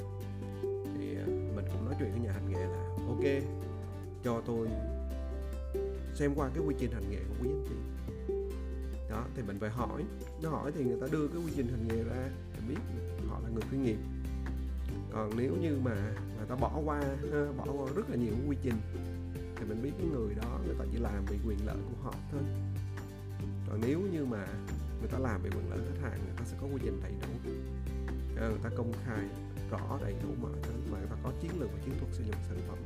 thì 0.97 1.15
à, 1.15 1.25
mình 1.27 1.65
cũng 1.71 1.85
nói 1.85 1.95
chuyện 1.99 2.11
với 2.11 2.19
nhà 2.19 2.31
hành 2.31 2.49
nghề 2.49 2.65
là 2.65 2.83
ok 3.07 3.43
cho 4.23 4.41
tôi 4.45 4.67
xem 6.15 6.31
qua 6.35 6.49
cái 6.55 6.63
quy 6.67 6.75
trình 6.79 6.91
hành 6.91 7.09
nghề 7.09 7.17
của 7.17 7.35
quý 7.43 7.49
anh 7.49 7.65
chị 7.69 7.75
đó 9.11 9.25
thì 9.35 9.41
mình 9.41 9.59
phải 9.59 9.69
hỏi. 9.69 10.03
Nó 10.43 10.49
hỏi 10.49 10.71
thì 10.75 10.83
người 10.83 11.01
ta 11.01 11.07
đưa 11.11 11.27
cái 11.27 11.41
quy 11.45 11.51
trình 11.55 11.67
hành 11.67 11.87
nghề 11.87 12.03
ra 12.03 12.29
để 12.53 12.59
biết 12.69 12.81
họ 13.27 13.39
là 13.39 13.49
người 13.49 13.63
chuyên 13.71 13.83
nghiệp. 13.83 13.97
Còn 15.13 15.31
nếu 15.37 15.55
như 15.61 15.77
mà 15.83 15.95
người 16.37 16.47
ta 16.47 16.55
bỏ 16.55 16.81
qua 16.85 17.01
bỏ 17.57 17.65
qua 17.77 17.91
rất 17.95 18.09
là 18.09 18.15
nhiều 18.15 18.33
quy 18.47 18.57
trình 18.63 18.75
thì 19.55 19.65
mình 19.65 19.81
biết 19.83 19.91
cái 19.97 20.07
người 20.07 20.35
đó 20.35 20.59
người 20.65 20.75
ta 20.79 20.85
chỉ 20.91 20.97
làm 20.97 21.25
vì 21.25 21.37
quyền 21.47 21.65
lợi 21.65 21.77
của 21.77 22.03
họ 22.03 22.13
thôi. 22.31 22.41
Còn 23.69 23.81
nếu 23.81 23.99
như 23.99 24.25
mà 24.25 24.47
người 24.99 25.09
ta 25.11 25.19
làm 25.19 25.41
vì 25.43 25.49
quyền 25.49 25.69
lợi 25.69 25.79
khách 25.79 26.09
hàng 26.09 26.19
người 26.25 26.35
ta 26.37 26.43
sẽ 26.45 26.57
có 26.61 26.67
quy 26.67 26.79
trình 26.83 26.99
đầy 27.03 27.11
đủ. 27.21 27.51
À, 28.37 28.47
người 28.49 28.59
ta 28.63 28.69
công 28.77 28.93
khai 29.05 29.25
rõ 29.71 29.99
đầy 30.01 30.15
đủ 30.23 30.29
mọi 30.41 30.51
thứ 30.63 30.73
mà 30.91 30.97
người 30.99 31.07
ta 31.09 31.15
có 31.23 31.31
chiến 31.41 31.51
lược 31.59 31.69
và 31.73 31.79
chiến 31.85 31.93
thuật 31.99 32.13
sử 32.13 32.23
dụng 32.23 32.35
sản 32.47 32.57
phẩm. 32.67 32.77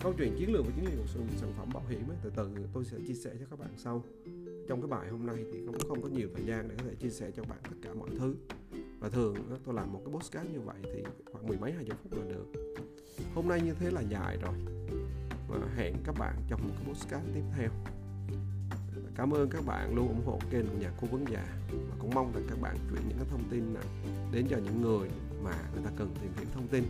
Câu 0.00 0.12
chuyện 0.18 0.36
chiến 0.38 0.52
lược 0.52 0.66
và 0.66 0.72
chiến 0.76 0.84
lược 0.84 1.08
sử 1.08 1.18
dụng 1.18 1.28
sản 1.36 1.52
phẩm 1.58 1.68
bảo 1.74 1.82
hiểm 1.88 2.10
ấy, 2.10 2.16
từ 2.22 2.30
từ 2.36 2.48
tôi 2.72 2.84
sẽ 2.84 2.96
chia 3.06 3.14
sẻ 3.14 3.30
cho 3.40 3.46
các 3.50 3.58
bạn 3.58 3.70
sau 3.76 4.04
trong 4.68 4.80
cái 4.80 4.88
bài 4.88 5.08
hôm 5.08 5.26
nay 5.26 5.36
thì 5.52 5.60
cũng 5.66 5.78
không 5.88 6.02
có 6.02 6.08
nhiều 6.08 6.28
thời 6.34 6.46
gian 6.46 6.68
để 6.68 6.74
có 6.78 6.84
thể 6.88 6.94
chia 6.94 7.10
sẻ 7.10 7.30
cho 7.36 7.42
bạn 7.42 7.58
tất 7.62 7.76
cả 7.82 7.94
mọi 7.94 8.08
thứ. 8.18 8.34
Và 9.00 9.08
thường 9.08 9.36
tôi 9.64 9.74
làm 9.74 9.92
một 9.92 10.00
cái 10.04 10.14
postcard 10.14 10.50
như 10.50 10.60
vậy 10.60 10.76
thì 10.82 11.02
khoảng 11.32 11.46
mười 11.46 11.58
mấy, 11.58 11.72
hai 11.72 11.84
chục 11.84 11.98
phút 12.02 12.12
là 12.18 12.24
được. 12.24 12.46
Hôm 13.34 13.48
nay 13.48 13.60
như 13.60 13.74
thế 13.74 13.90
là 13.90 14.00
dài 14.00 14.38
rồi. 14.42 14.54
Và 15.48 15.58
hẹn 15.76 15.94
các 16.04 16.14
bạn 16.18 16.34
trong 16.48 16.60
một 16.68 16.74
cái 16.76 16.86
postcard 16.88 17.26
tiếp 17.34 17.42
theo. 17.56 17.70
Cảm 19.14 19.30
ơn 19.30 19.50
các 19.50 19.66
bạn 19.66 19.94
luôn 19.94 20.08
ủng 20.08 20.22
hộ 20.26 20.38
kênh 20.50 20.66
của 20.66 20.78
nhà 20.80 20.92
cố 21.00 21.06
vấn 21.06 21.24
già 21.30 21.44
và 21.72 21.96
cũng 21.98 22.10
mong 22.14 22.32
rằng 22.32 22.46
các 22.48 22.60
bạn 22.60 22.76
chuyển 22.90 23.08
những 23.08 23.18
cái 23.18 23.26
thông 23.30 23.44
tin 23.50 23.74
này 23.74 23.84
đến 24.32 24.46
cho 24.50 24.56
những 24.56 24.82
người 24.82 25.08
mà 25.42 25.52
người 25.74 25.84
ta 25.84 25.90
cần 25.96 26.14
tìm 26.22 26.30
hiểu 26.36 26.46
thông 26.54 26.68
tin. 26.68 26.84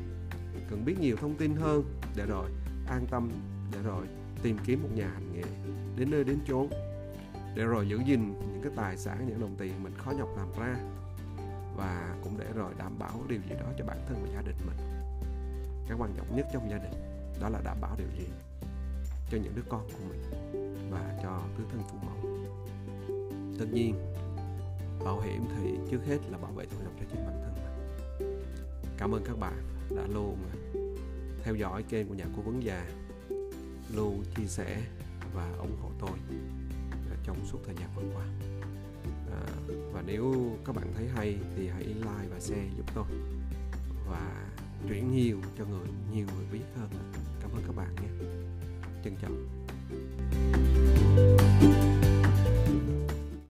Cần 0.70 0.84
biết 0.84 1.00
nhiều 1.00 1.16
thông 1.16 1.36
tin 1.36 1.54
hơn, 1.54 1.84
để 2.16 2.26
rồi 2.26 2.50
an 2.86 3.06
tâm, 3.10 3.30
để 3.72 3.78
rồi 3.82 4.06
tìm 4.42 4.56
kiếm 4.64 4.82
một 4.82 4.88
nhà 4.94 5.08
hành 5.08 5.32
nghề. 5.32 5.44
Đến 5.96 6.10
nơi 6.10 6.24
đến 6.24 6.38
chốn 6.48 6.68
để 7.54 7.64
rồi 7.64 7.88
giữ 7.88 7.98
gìn 8.06 8.34
những 8.40 8.60
cái 8.62 8.72
tài 8.76 8.96
sản, 8.96 9.26
những 9.28 9.40
đồng 9.40 9.56
tiền 9.58 9.82
mình 9.82 9.92
khó 9.96 10.10
nhọc 10.10 10.28
làm 10.36 10.48
ra 10.58 10.76
và 11.76 12.16
cũng 12.24 12.38
để 12.38 12.46
rồi 12.54 12.72
đảm 12.78 12.98
bảo 12.98 13.20
điều 13.28 13.40
gì 13.40 13.54
đó 13.60 13.66
cho 13.78 13.84
bản 13.84 13.98
thân 14.08 14.22
và 14.22 14.28
gia 14.34 14.42
đình 14.42 14.56
mình. 14.66 14.76
Cái 15.88 15.96
quan 16.00 16.14
trọng 16.16 16.36
nhất 16.36 16.46
trong 16.52 16.70
gia 16.70 16.78
đình 16.78 16.92
đó 17.40 17.48
là 17.48 17.60
đảm 17.64 17.80
bảo 17.80 17.96
điều 17.98 18.08
gì 18.18 18.26
cho 19.30 19.38
những 19.38 19.52
đứa 19.56 19.62
con 19.68 19.88
của 19.88 20.04
mình 20.08 20.22
và 20.90 21.18
cho 21.22 21.42
tứ 21.58 21.64
thân 21.70 21.82
phụ 21.90 21.98
mẫu. 22.02 22.30
Tất 23.58 23.66
nhiên, 23.72 23.94
bảo 25.04 25.20
hiểm 25.20 25.44
thì 25.56 25.78
trước 25.90 26.00
hết 26.06 26.18
là 26.30 26.38
bảo 26.38 26.52
vệ 26.52 26.66
thu 26.66 26.76
nhập 26.82 26.92
cho 27.00 27.06
chính 27.10 27.26
bản 27.26 27.42
thân 27.44 27.54
mình. 27.54 28.44
Cảm 28.98 29.14
ơn 29.14 29.24
các 29.24 29.38
bạn 29.38 29.62
đã 29.96 30.02
luôn 30.14 30.38
theo 31.42 31.54
dõi 31.54 31.82
kênh 31.82 32.08
của 32.08 32.14
nhà 32.14 32.24
cố 32.36 32.42
vấn 32.42 32.64
già, 32.64 32.86
luôn 33.94 34.22
chia 34.36 34.46
sẻ 34.46 34.82
và 35.34 35.52
ủng 35.58 35.76
hộ 35.82 35.90
tôi 35.98 36.18
trong 37.28 37.46
suốt 37.46 37.58
thời 37.66 37.74
gian 37.74 37.88
vừa 37.96 38.02
qua. 38.14 38.24
À, 39.32 39.40
và 39.92 40.02
nếu 40.06 40.34
các 40.64 40.76
bạn 40.76 40.92
thấy 40.96 41.08
hay 41.08 41.36
thì 41.56 41.68
hãy 41.68 41.84
like 41.84 42.28
và 42.30 42.40
share 42.40 42.68
giúp 42.76 42.86
tôi 42.94 43.04
và 44.10 44.46
chuyển 44.88 45.12
nhiều 45.12 45.40
cho 45.58 45.64
người 45.64 45.88
nhiều 46.12 46.26
người 46.36 46.46
biết 46.52 46.64
hơn. 46.78 46.90
Cảm 47.40 47.50
ơn 47.50 47.62
các 47.66 47.76
bạn 47.76 47.94
nhé. 47.94 48.08
Trân 49.04 49.16
trọng. 49.22 49.46
thank 51.16 51.40
you 51.40 51.47